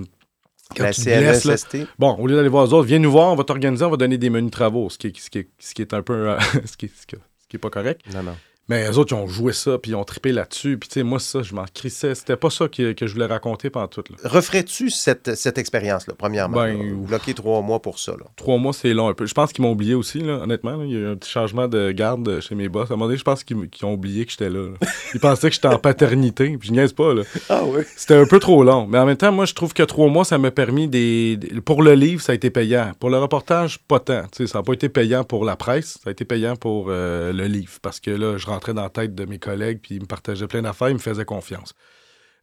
la. 0.76 1.56
Bon, 1.98 2.16
au 2.16 2.26
lieu 2.26 2.36
d'aller 2.36 2.48
voir 2.48 2.66
les 2.66 2.72
autres, 2.72 2.86
viens 2.86 3.00
nous 3.00 3.10
voir, 3.10 3.32
on 3.32 3.36
va 3.36 3.44
t'organiser, 3.44 3.84
on 3.84 3.90
va 3.90 3.96
donner 3.96 4.18
des 4.18 4.30
menus 4.30 4.50
de 4.50 4.54
travaux, 4.54 4.88
ce 4.90 4.98
qui 4.98 5.08
est, 5.08 5.18
ce 5.18 5.30
qui 5.30 5.38
est, 5.38 5.48
ce 5.58 5.74
qui 5.74 5.82
est 5.82 5.92
un 5.92 6.02
peu. 6.02 6.36
ce, 6.64 6.76
qui 6.76 6.86
est, 6.86 6.92
ce, 6.94 7.16
qui 7.54 7.56
est, 7.56 7.60
pas 7.60 7.70
correct. 7.70 8.00
Non, 8.12 8.22
non. 8.22 8.36
Mais 8.68 8.88
les 8.88 8.96
autres, 8.96 9.12
ils 9.12 9.20
ont 9.20 9.26
joué 9.26 9.52
ça, 9.52 9.76
puis 9.78 9.90
ils 9.90 9.94
ont 9.94 10.04
trippé 10.04 10.32
là-dessus. 10.32 10.78
Puis, 10.78 10.88
tu 10.88 10.94
sais, 10.94 11.02
moi, 11.02 11.18
ça, 11.18 11.42
je 11.42 11.54
m'en 11.54 11.66
crissais. 11.72 12.14
C'était 12.14 12.36
pas 12.36 12.48
ça 12.48 12.66
que, 12.68 12.92
que, 12.92 13.06
je 13.06 13.12
voulais 13.12 13.26
raconter 13.26 13.68
pendant 13.68 13.88
tout. 13.88 14.02
Là. 14.08 14.16
Referais-tu 14.28 14.88
cette, 14.88 15.34
cette 15.34 15.58
expérience-là, 15.58 16.14
premièrement? 16.16 16.62
Ben, 16.62 16.78
là, 16.78 16.94
bloquer 16.94 17.34
trois 17.34 17.60
mois 17.60 17.82
pour 17.82 17.98
ça. 17.98 18.12
Là. 18.12 18.24
Trois 18.36 18.56
mois, 18.56 18.72
c'est 18.72 18.94
long 18.94 19.08
un 19.08 19.14
peu. 19.14 19.26
Je 19.26 19.34
pense 19.34 19.52
qu'ils 19.52 19.62
m'ont 19.62 19.72
oublié 19.72 19.94
aussi, 19.94 20.20
là, 20.20 20.38
honnêtement. 20.42 20.76
Là. 20.76 20.84
Il 20.84 20.92
y 20.92 20.96
a 20.96 21.00
eu 21.00 21.06
un 21.08 21.16
petit 21.16 21.30
changement 21.30 21.68
de 21.68 21.92
garde 21.92 22.40
chez 22.40 22.54
mes 22.54 22.70
boss. 22.70 22.90
À 22.90 22.94
un 22.94 22.96
moment 22.96 23.06
donné, 23.06 23.18
je 23.18 23.24
pense 23.24 23.44
qu'ils 23.44 23.68
qu 23.68 23.84
ont 23.84 23.92
oublié 23.92 24.24
que 24.24 24.30
j'étais 24.30 24.48
là, 24.48 24.60
là. 24.60 24.88
Ils 25.12 25.20
pensaient 25.20 25.48
que 25.50 25.54
j'étais 25.54 25.68
en 25.68 25.78
paternité, 25.78 26.56
puis 26.56 26.68
je 26.68 26.72
niaise 26.72 26.92
pas. 26.92 27.14
Là. 27.14 27.22
Ah 27.50 27.62
oui? 27.66 27.82
C'était 27.96 28.14
un 28.14 28.26
peu 28.26 28.38
trop 28.38 28.64
long. 28.64 28.86
Mais 28.86 28.98
en 28.98 29.04
même 29.04 29.18
temps, 29.18 29.30
moi, 29.30 29.44
je 29.44 29.52
trouve 29.52 29.74
que 29.74 29.82
trois 29.82 30.08
mois, 30.08 30.24
ça 30.24 30.38
m'a 30.38 30.50
permis 30.50 30.88
des... 30.88 31.38
Pour 31.64 31.82
le 31.82 31.92
livre, 31.92 32.22
ça 32.22 32.32
a 32.32 32.34
été 32.34 32.48
payant. 32.48 32.92
Pour 32.98 33.10
le 33.10 33.18
reportage, 33.18 33.78
pas 33.80 34.00
tant. 34.00 34.22
sais, 34.32 34.46
ça 34.46 34.58
n'a 34.58 34.62
pas 34.62 34.72
été 34.72 34.88
payant 34.88 35.24
pour 35.24 35.44
la 35.44 35.54
presse. 35.54 35.98
Ça 36.02 36.08
a 36.08 36.10
été 36.10 36.24
payant 36.24 36.56
pour 36.56 36.86
euh, 36.88 37.32
le 37.32 37.44
livre. 37.44 37.72
Parce 37.82 38.00
que 38.00 38.10
là, 38.10 38.38
je 38.38 38.46
rentrais 38.54 38.74
dans 38.74 38.82
la 38.82 38.90
tête 38.90 39.14
de 39.14 39.24
mes 39.24 39.38
collègues, 39.38 39.80
puis 39.82 39.96
ils 39.96 40.00
me 40.00 40.06
partageaient 40.06 40.46
plein 40.46 40.62
d'affaires, 40.62 40.90
ils 40.90 40.94
me 40.94 40.98
faisaient 40.98 41.24
confiance. 41.24 41.74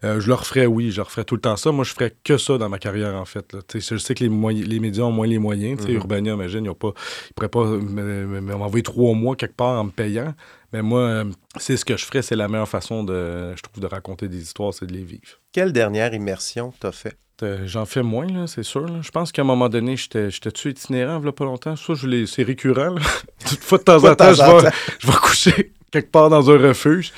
Euh, 0.04 0.20
je 0.20 0.28
leur 0.28 0.46
ferais, 0.46 0.66
oui, 0.66 0.92
je 0.92 0.98
leur 0.98 1.12
ferais 1.12 1.26
tout 1.26 1.36
le 1.36 1.42
temps 1.42 1.56
ça. 1.58 1.72
Moi, 1.72 1.86
je 1.86 1.94
ferais 1.94 2.16
que 2.24 2.38
ça 2.38 2.58
dans 2.58 2.70
ma 2.70 2.80
carrière, 2.80 3.14
en 3.16 3.26
fait. 3.26 3.54
Là. 3.54 3.60
Je 3.74 3.98
sais 3.98 4.16
que 4.16 4.24
les, 4.24 4.64
les 4.64 4.80
médias 4.80 5.04
ont 5.04 5.12
moins 5.12 5.28
les 5.28 5.38
moyens. 5.38 5.80
Mm 5.80 5.86
-hmm. 5.86 5.96
Urbania, 5.96 6.34
imagine, 6.34 6.66
ils 6.66 6.70
ne 6.70 6.74
pourraient 6.74 7.50
pas 7.50 7.66
m'envoyer 7.66 8.84
trois 8.84 9.14
mois 9.14 9.36
quelque 9.36 9.56
part 9.56 9.80
en 9.80 9.86
me 9.86 9.92
payant. 9.92 10.34
Mais 10.74 10.82
moi, 10.82 11.02
euh, 11.02 11.26
c'est 11.58 11.78
ce 11.78 11.86
que 11.86 11.98
je 11.98 12.06
ferais. 12.06 12.24
C'est 12.24 12.36
la 12.36 12.48
meilleure 12.48 12.68
façon, 12.68 13.04
de, 13.04 13.54
je 13.56 13.62
trouve, 13.62 13.80
de 13.80 13.88
raconter 13.88 14.28
des 14.28 14.42
histoires, 14.42 14.74
c'est 14.74 14.88
de 14.88 14.94
les 14.94 15.04
vivre. 15.04 15.34
Quelle 15.52 15.72
dernière 15.72 16.14
immersion 16.14 16.74
t'as 16.80 16.92
fait? 16.92 17.18
Euh, 17.44 17.66
J'en 17.66 17.86
fais 17.86 18.04
moins, 18.04 18.48
c'est 18.48 18.64
sûr. 18.64 18.86
Là. 18.88 19.00
Je 19.02 19.12
pense 19.12 19.32
qu'à 19.32 19.42
un 19.42 19.46
moment 19.46 19.70
donné, 19.70 19.96
j'étais-tu 19.98 20.70
itinérant, 20.70 21.22
il 21.24 21.32
pas 21.32 21.46
longtemps? 21.46 21.76
Ça, 21.76 21.94
c'est 22.28 22.44
récurrent. 22.44 22.96
Toute 23.50 23.64
fois 23.68 23.78
de 23.78 23.84
temps 23.84 24.04
en 24.04 24.16
temps, 24.16 24.34
je 24.34 24.44
vais, 24.44 24.72
je 25.00 25.08
vais 25.08 25.20
coucher 25.28 25.74
quelque 25.92 26.12
part 26.12 26.30
dans 26.30 26.50
un 26.50 26.58
refuge. 26.58 27.12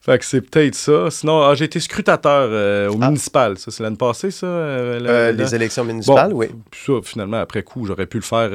Fait 0.00 0.18
que 0.18 0.24
c'est 0.24 0.40
peut-être 0.40 0.74
ça. 0.74 1.10
Sinon, 1.10 1.42
ah, 1.42 1.54
j'ai 1.54 1.64
été 1.64 1.80
scrutateur 1.80 2.48
euh, 2.50 2.88
au 2.88 2.98
ah. 3.00 3.06
municipal. 3.06 3.58
Ça, 3.58 3.70
c'est 3.70 3.82
l'année 3.82 3.96
passée, 3.96 4.30
ça? 4.30 4.46
Euh, 4.46 5.00
la, 5.00 5.10
euh, 5.10 5.32
les 5.32 5.54
élections 5.54 5.84
municipales, 5.84 6.30
bon, 6.30 6.38
oui. 6.38 6.46
Ça, 6.72 6.92
finalement, 7.02 7.38
après 7.38 7.62
coup, 7.62 7.84
j'aurais 7.84 8.06
pu 8.06 8.18
le 8.18 8.22
faire 8.22 8.52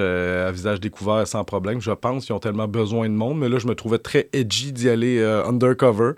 à 0.47 0.51
visage 0.51 0.79
découvert 0.79 1.27
sans 1.27 1.43
problème. 1.43 1.81
Je 1.81 1.91
pense 1.91 2.25
qu'ils 2.25 2.33
ont 2.33 2.39
tellement 2.39 2.67
besoin 2.67 3.07
de 3.09 3.13
monde. 3.13 3.39
Mais 3.39 3.49
là, 3.49 3.59
je 3.59 3.67
me 3.67 3.75
trouvais 3.75 3.99
très 3.99 4.29
edgy 4.33 4.71
d'y 4.71 4.89
aller 4.89 5.23
undercover. 5.23 6.13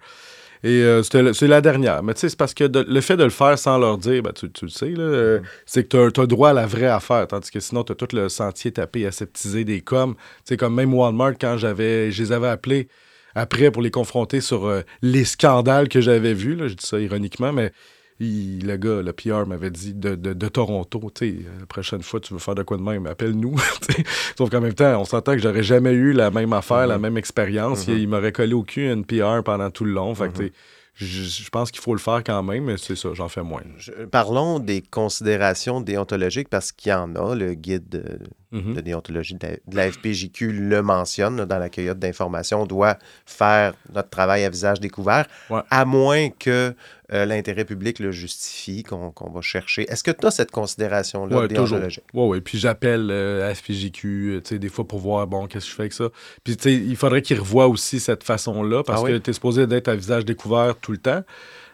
Et 0.65 0.81
euh, 0.81 1.03
c'est 1.03 1.47
la 1.47 1.61
dernière. 1.61 2.01
Mais 2.01 2.15
tu 2.15 2.21
sais, 2.21 2.29
c'est 2.29 2.37
parce 2.37 2.55
que 2.55 2.63
de, 2.63 2.83
le 2.87 3.01
fait 3.01 3.17
de 3.17 3.23
le 3.23 3.29
faire 3.29 3.57
sans 3.59 3.77
leur 3.77 3.99
dire, 3.99 4.23
ben, 4.23 4.31
tu, 4.33 4.49
tu, 4.49 4.65
le 4.65 4.71
sais, 4.71 4.89
mm. 4.89 5.43
c'est 5.67 5.83
que 5.83 6.09
tu 6.09 6.19
as, 6.19 6.23
as, 6.23 6.25
droit 6.25 6.49
à 6.49 6.53
la 6.53 6.65
vraie 6.65 6.87
affaire. 6.87 7.27
Tandis 7.27 7.51
que 7.51 7.59
sinon, 7.59 7.83
tu 7.83 7.91
as 7.91 7.95
tout 7.95 8.07
le 8.13 8.29
sentier 8.29 8.71
tapé, 8.71 9.05
aseptisé 9.05 9.63
des 9.63 9.81
coms. 9.81 10.15
Tu 10.15 10.21
sais, 10.45 10.57
comme 10.57 10.73
même 10.73 10.93
Walmart, 10.93 11.33
quand 11.39 11.57
j'avais, 11.57 12.11
je 12.11 12.23
les 12.23 12.31
avais 12.31 12.47
appelés 12.47 12.87
après 13.35 13.69
pour 13.71 13.81
les 13.81 13.91
confronter 13.91 14.41
sur 14.41 14.65
euh, 14.65 14.81
les 15.01 15.25
scandales 15.25 15.89
que 15.89 16.01
j'avais 16.01 16.33
vus. 16.33 16.55
Là, 16.55 16.67
je 16.67 16.73
dis 16.73 16.85
ça 16.85 16.99
ironiquement, 16.99 17.51
mais 17.53 17.71
il, 18.19 18.65
le 18.65 18.77
gars, 18.77 19.01
le 19.01 19.11
PR 19.11 19.45
m'avait 19.45 19.69
dit 19.69 19.93
de, 19.93 20.15
de, 20.15 20.33
de 20.33 20.47
Toronto, 20.47 21.11
tu 21.13 21.27
sais, 21.27 21.35
la 21.59 21.65
prochaine 21.65 22.01
fois 22.01 22.21
tu 22.21 22.33
veux 22.33 22.39
faire 22.39 22.55
de 22.55 22.63
quoi 22.63 22.77
de 22.77 22.81
même, 22.81 23.05
appelle-nous. 23.07 23.57
Sauf 24.37 24.49
qu'en 24.49 24.61
même 24.61 24.73
temps, 24.73 25.01
on 25.01 25.05
s'entend 25.05 25.33
que 25.33 25.39
j'aurais 25.41 25.63
jamais 25.63 25.91
eu 25.91 26.13
la 26.13 26.31
même 26.31 26.53
affaire, 26.53 26.77
mm 26.77 26.85
-hmm. 26.85 26.87
la 26.89 26.97
même 26.97 27.17
expérience. 27.17 27.87
Mm 27.87 27.91
-hmm. 27.91 27.95
Il, 27.95 28.01
il 28.03 28.07
m'aurait 28.07 28.31
collé 28.31 28.53
au 28.53 28.63
cul 28.63 28.89
une 28.89 29.05
PR 29.05 29.43
pendant 29.43 29.69
tout 29.69 29.83
le 29.85 29.91
long. 29.91 30.15
Fait 30.15 30.31
que, 30.31 30.43
mm 30.43 30.47
-hmm. 30.47 30.51
Je, 30.95 31.23
je, 31.23 31.49
pense 31.49 31.71
qu'il 31.71 31.81
faut 31.81 31.93
le 31.93 31.99
faire 31.99 32.23
quand 32.23 32.41
même, 32.41 32.65
mais 32.65 32.77
c'est 32.77 32.95
ça, 32.95 33.09
j'en 33.13 33.27
fais 33.27 33.43
moins. 33.43 33.61
Je, 33.77 33.91
parlons 34.05 34.59
des 34.59 34.81
considérations 34.81 35.81
déontologiques 35.81 36.47
parce 36.47 36.71
qu'il 36.71 36.91
y 36.91 36.95
en 36.95 37.15
a. 37.15 37.35
Le 37.35 37.53
guide 37.53 37.89
de, 37.89 38.19
mm 38.51 38.59
-hmm. 38.59 38.73
de 38.75 38.81
déontologie 38.81 39.35
de 39.35 39.45
la, 39.45 39.53
de 39.67 39.75
la, 39.75 39.91
FPJQ 39.91 40.53
le 40.53 40.81
mentionne 40.81 41.35
là, 41.37 41.45
dans 41.45 41.59
la 41.59 41.69
cueillette 41.69 41.99
d'informations. 41.99 42.61
On 42.61 42.65
doit 42.65 42.97
faire 43.25 43.73
notre 43.93 44.09
travail 44.09 44.45
à 44.45 44.49
visage 44.49 44.79
découvert, 44.79 45.25
ouais. 45.49 45.61
à 45.69 45.83
moins 45.83 46.29
que 46.29 46.73
euh, 47.13 47.25
l'intérêt 47.25 47.65
public 47.65 47.99
le 47.99 48.11
justifie, 48.11 48.81
qu'on 48.81 49.11
qu 49.11 49.23
va 49.31 49.41
chercher. 49.41 49.85
Est-ce 49.91 50.03
que 50.03 50.09
tu 50.09 50.25
as 50.25 50.31
cette 50.31 50.49
considération-là 50.49 51.41
ouais, 51.41 51.47
déontologique? 51.47 52.03
Oui, 52.15 52.27
oui. 52.29 52.41
Puis 52.41 52.57
j'appelle 52.57 53.11
euh, 53.11 53.53
FPJQ, 53.53 54.41
tu 54.43 54.49
sais, 54.49 54.57
des 54.57 54.69
fois 54.69 54.87
pour 54.87 54.99
voir, 54.99 55.27
bon, 55.27 55.45
qu'est-ce 55.45 55.65
que 55.65 55.71
je 55.71 55.75
fais 55.75 55.81
avec 55.83 55.93
ça? 55.93 56.09
Puis, 56.43 56.57
tu 56.57 56.63
sais, 56.63 56.73
il 56.73 56.95
faudrait 56.95 57.21
qu'ils 57.21 57.39
revoient 57.39 57.67
aussi 57.67 57.99
cette 57.99 58.23
façon-là 58.23 58.83
parce 58.83 59.01
ah 59.01 59.03
oui? 59.03 59.11
que 59.11 59.17
tu 59.17 59.29
es 59.29 59.33
supposé 59.33 59.67
d'être 59.67 59.87
à 59.87 59.95
visage 59.95 60.25
découvert 60.25 60.75
tout 60.85 60.91
le 60.91 60.97
temps. 60.99 61.23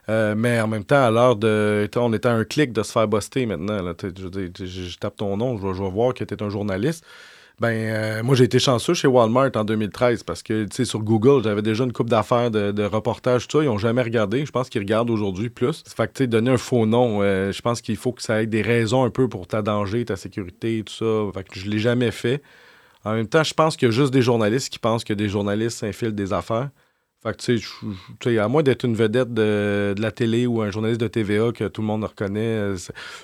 Euh, 0.09 0.33
mais 0.35 0.59
en 0.59 0.67
même 0.67 0.83
temps, 0.83 1.03
à 1.03 1.11
l'heure 1.11 1.35
de. 1.35 1.89
On 1.95 2.13
est 2.13 2.25
à 2.25 2.31
un 2.31 2.43
clic 2.43 2.73
de 2.73 2.81
se 2.83 2.91
faire 2.91 3.07
buster 3.07 3.45
maintenant. 3.45 3.79
Je, 4.01 4.97
tape 4.97 5.17
ton 5.17 5.37
nom, 5.37 5.57
je, 5.57 5.73
je 5.73 5.83
vais 5.83 5.89
voir 5.89 6.13
que 6.13 6.23
tu 6.23 6.33
es 6.33 6.43
un 6.43 6.49
journaliste. 6.49 7.05
Ben, 7.61 7.67
euh, 7.69 8.23
moi, 8.23 8.35
j'ai 8.35 8.45
été 8.45 8.57
chanceux 8.57 8.95
chez 8.95 9.07
Walmart 9.07 9.51
en 9.53 9.63
2013 9.63 10.23
parce 10.23 10.41
que, 10.41 10.63
tu 10.63 10.77
sais, 10.77 10.85
sur 10.85 11.03
Google, 11.03 11.43
j'avais 11.43 11.61
déjà 11.61 11.83
une 11.83 11.93
coupe 11.93 12.09
d'affaires 12.09 12.49
de, 12.49 12.71
de 12.71 12.83
reportages, 12.83 13.47
tout 13.47 13.59
ça. 13.59 13.63
Ils 13.63 13.67
n'ont 13.67 13.77
jamais 13.77 14.01
regardé. 14.01 14.47
Je 14.47 14.51
pense 14.51 14.67
qu'ils 14.67 14.81
regardent 14.81 15.11
aujourd'hui 15.11 15.51
plus. 15.51 15.83
Fait 15.95 16.07
que, 16.07 16.13
tu 16.13 16.23
sais, 16.23 16.27
donner 16.27 16.49
un 16.49 16.57
faux 16.57 16.87
nom, 16.87 17.21
euh, 17.21 17.51
je 17.51 17.61
pense 17.61 17.81
qu'il 17.81 17.97
faut 17.97 18.13
que 18.13 18.23
ça 18.23 18.41
ait 18.41 18.47
des 18.47 18.63
raisons 18.63 19.03
un 19.03 19.11
peu 19.11 19.29
pour 19.29 19.45
ta 19.45 19.61
danger, 19.61 20.03
ta 20.05 20.15
sécurité, 20.15 20.83
tout 20.83 20.93
ça. 20.93 21.31
Fait 21.39 21.47
que 21.47 21.59
je 21.59 21.67
ne 21.67 21.71
l'ai 21.71 21.79
jamais 21.79 22.09
fait. 22.09 22.41
En 23.05 23.13
même 23.13 23.27
temps, 23.27 23.43
je 23.43 23.53
pense 23.53 23.77
qu'il 23.77 23.87
y 23.87 23.91
a 23.91 23.93
juste 23.93 24.11
des 24.11 24.23
journalistes 24.23 24.69
qui 24.69 24.79
pensent 24.79 25.03
que 25.03 25.13
des 25.13 25.29
journalistes 25.29 25.77
s'infilent 25.77 26.15
des 26.15 26.33
affaires. 26.33 26.69
Fait 27.23 27.37
que, 27.37 27.41
tu 27.41 27.59
sais, 28.23 28.39
à 28.39 28.47
moins 28.47 28.63
d'être 28.63 28.83
une 28.83 28.95
vedette 28.95 29.31
de, 29.31 29.93
de, 29.95 30.01
la 30.01 30.11
télé 30.11 30.47
ou 30.47 30.61
un 30.61 30.71
journaliste 30.71 30.99
de 30.99 31.07
TVA 31.07 31.51
que 31.51 31.67
tout 31.67 31.81
le 31.81 31.87
monde 31.87 32.03
reconnaît, 32.03 32.73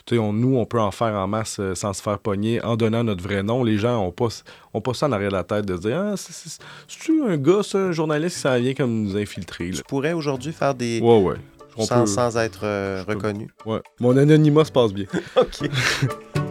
tu 0.06 0.16
sais, 0.16 0.20
on, 0.20 0.34
nous, 0.34 0.56
on 0.56 0.66
peut 0.66 0.80
en 0.80 0.92
faire 0.92 1.16
en 1.16 1.26
masse 1.26 1.58
euh, 1.60 1.74
sans 1.74 1.94
se 1.94 2.04
faire 2.04 2.20
pogner 2.20 2.64
en 2.64 2.76
donnant 2.76 3.04
notre 3.04 3.24
vrai 3.24 3.42
nom. 3.42 3.64
Les 3.64 3.80
gens 3.80 4.04
n'ont 4.04 4.12
pas, 4.12 4.28
ont 4.76 4.82
pas 4.82 4.94
ça 4.94 5.08
en 5.08 5.14
arrière 5.14 5.32
de 5.32 5.36
la 5.36 5.44
tête 5.44 5.66
de 5.66 5.76
se 5.76 5.82
dire 5.82 5.98
Ah, 5.98 6.14
c'est-tu 6.16 7.24
un 7.24 7.38
gars, 7.38 7.64
ça, 7.64 7.80
un 7.80 7.92
journaliste 7.92 8.36
qui 8.36 8.42
s'en 8.44 8.60
vient 8.60 8.76
comme 8.76 9.04
nous 9.04 9.18
infiltrer? 9.18 9.72
Là? 9.72 9.78
Tu 9.78 9.84
pourrais 9.84 10.14
aujourd'hui 10.14 10.54
faire 10.54 10.76
des. 10.76 11.00
Ouais, 11.02 11.20
ouais. 11.20 11.36
Sans, 11.80 12.02
peut... 12.02 12.06
sans, 12.06 12.38
être 12.38 12.62
euh, 12.64 13.04
reconnu. 13.08 13.50
Ouais. 13.66 13.80
Mon 14.00 14.16
anonymat 14.16 14.66
se 14.66 14.72
passe 14.72 14.94
bien. 14.94 15.06
OK. 15.36 15.70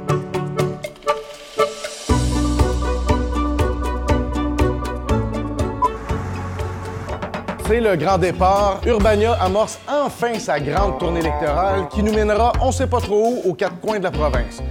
C'est 7.69 7.81
le 7.81 7.97
grand 7.97 8.17
départ. 8.17 8.81
Urbania 8.87 9.33
amorce 9.43 9.81
enfin 9.89 10.39
sa 10.39 10.61
grande 10.61 11.01
tournée 11.01 11.19
électorale 11.19 11.89
qui 11.89 12.01
nous 12.01 12.13
mènera 12.13 12.53
on 12.63 12.71
sait 12.71 12.87
pas 12.87 13.01
trop 13.01 13.43
où 13.45 13.51
aux 13.51 13.55
quatre 13.55 13.81
coins 13.81 13.99
de 13.99 14.05
la 14.05 14.13
province. 14.13 14.63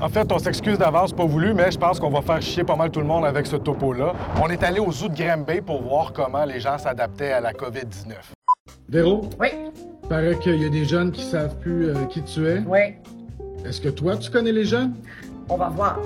En 0.00 0.08
fait, 0.08 0.32
on 0.32 0.38
s'excuse 0.38 0.78
d'avance, 0.78 1.12
pas 1.12 1.26
voulu, 1.26 1.52
mais 1.52 1.70
je 1.70 1.78
pense 1.78 2.00
qu'on 2.00 2.08
va 2.08 2.22
faire 2.22 2.40
chier 2.40 2.64
pas 2.64 2.76
mal 2.76 2.90
tout 2.90 3.00
le 3.00 3.06
monde 3.06 3.26
avec 3.26 3.46
ce 3.46 3.56
topo-là. 3.56 4.14
On 4.42 4.48
est 4.48 4.62
allé 4.62 4.80
au 4.80 4.90
zoo 4.90 5.08
de 5.08 5.14
Granby 5.14 5.60
pour 5.60 5.82
voir 5.82 6.12
comment 6.14 6.46
les 6.46 6.58
gens 6.58 6.78
s'adaptaient 6.78 7.32
à 7.32 7.40
la 7.40 7.52
COVID-19. 7.52 8.14
Véro? 8.88 9.28
Oui. 9.38 9.48
Paraît 10.08 10.38
qu'il 10.38 10.62
y 10.62 10.64
a 10.64 10.70
des 10.70 10.86
jeunes 10.86 11.12
qui 11.12 11.22
savent 11.22 11.56
plus 11.56 11.90
euh, 11.90 12.04
qui 12.08 12.22
tu 12.22 12.48
es. 12.48 12.60
Oui. 12.66 12.94
Est-ce 13.66 13.80
que 13.82 13.90
toi, 13.90 14.16
tu 14.16 14.30
connais 14.30 14.52
les 14.52 14.64
jeunes? 14.64 14.94
On 15.50 15.56
va 15.56 15.68
voir. 15.68 15.98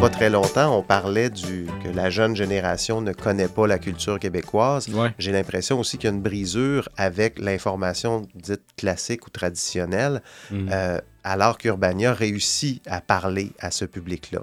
Pas 0.00 0.08
très 0.08 0.30
longtemps, 0.30 0.78
on 0.78 0.82
parlait 0.82 1.28
du 1.28 1.66
que 1.84 1.88
la 1.90 2.08
jeune 2.08 2.34
génération 2.34 3.02
ne 3.02 3.12
connaît 3.12 3.48
pas 3.48 3.66
la 3.66 3.78
culture 3.78 4.18
québécoise. 4.18 4.88
Ouais. 4.88 5.12
J'ai 5.18 5.30
l'impression 5.30 5.78
aussi 5.78 5.98
qu'il 5.98 6.08
y 6.08 6.12
a 6.12 6.16
une 6.16 6.22
brisure 6.22 6.88
avec 6.96 7.38
l'information 7.38 8.26
dite 8.34 8.62
classique 8.78 9.26
ou 9.26 9.30
traditionnelle, 9.30 10.22
mm. 10.50 10.68
euh, 10.72 10.98
alors 11.22 11.58
qu'Urbania 11.58 12.14
réussit 12.14 12.82
à 12.86 13.02
parler 13.02 13.52
à 13.58 13.70
ce 13.70 13.84
public-là. 13.84 14.40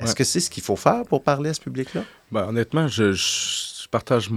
Est-ce 0.00 0.14
que 0.14 0.24
c'est 0.24 0.40
ce 0.40 0.50
qu'il 0.50 0.62
faut 0.62 0.76
faire 0.76 1.02
pour 1.08 1.24
parler 1.24 1.50
à 1.50 1.54
ce 1.54 1.60
public-là? 1.60 2.04
Ben, 2.30 2.46
honnêtement, 2.46 2.86
je, 2.86 3.12
je, 3.12 3.88
partage 3.90 4.30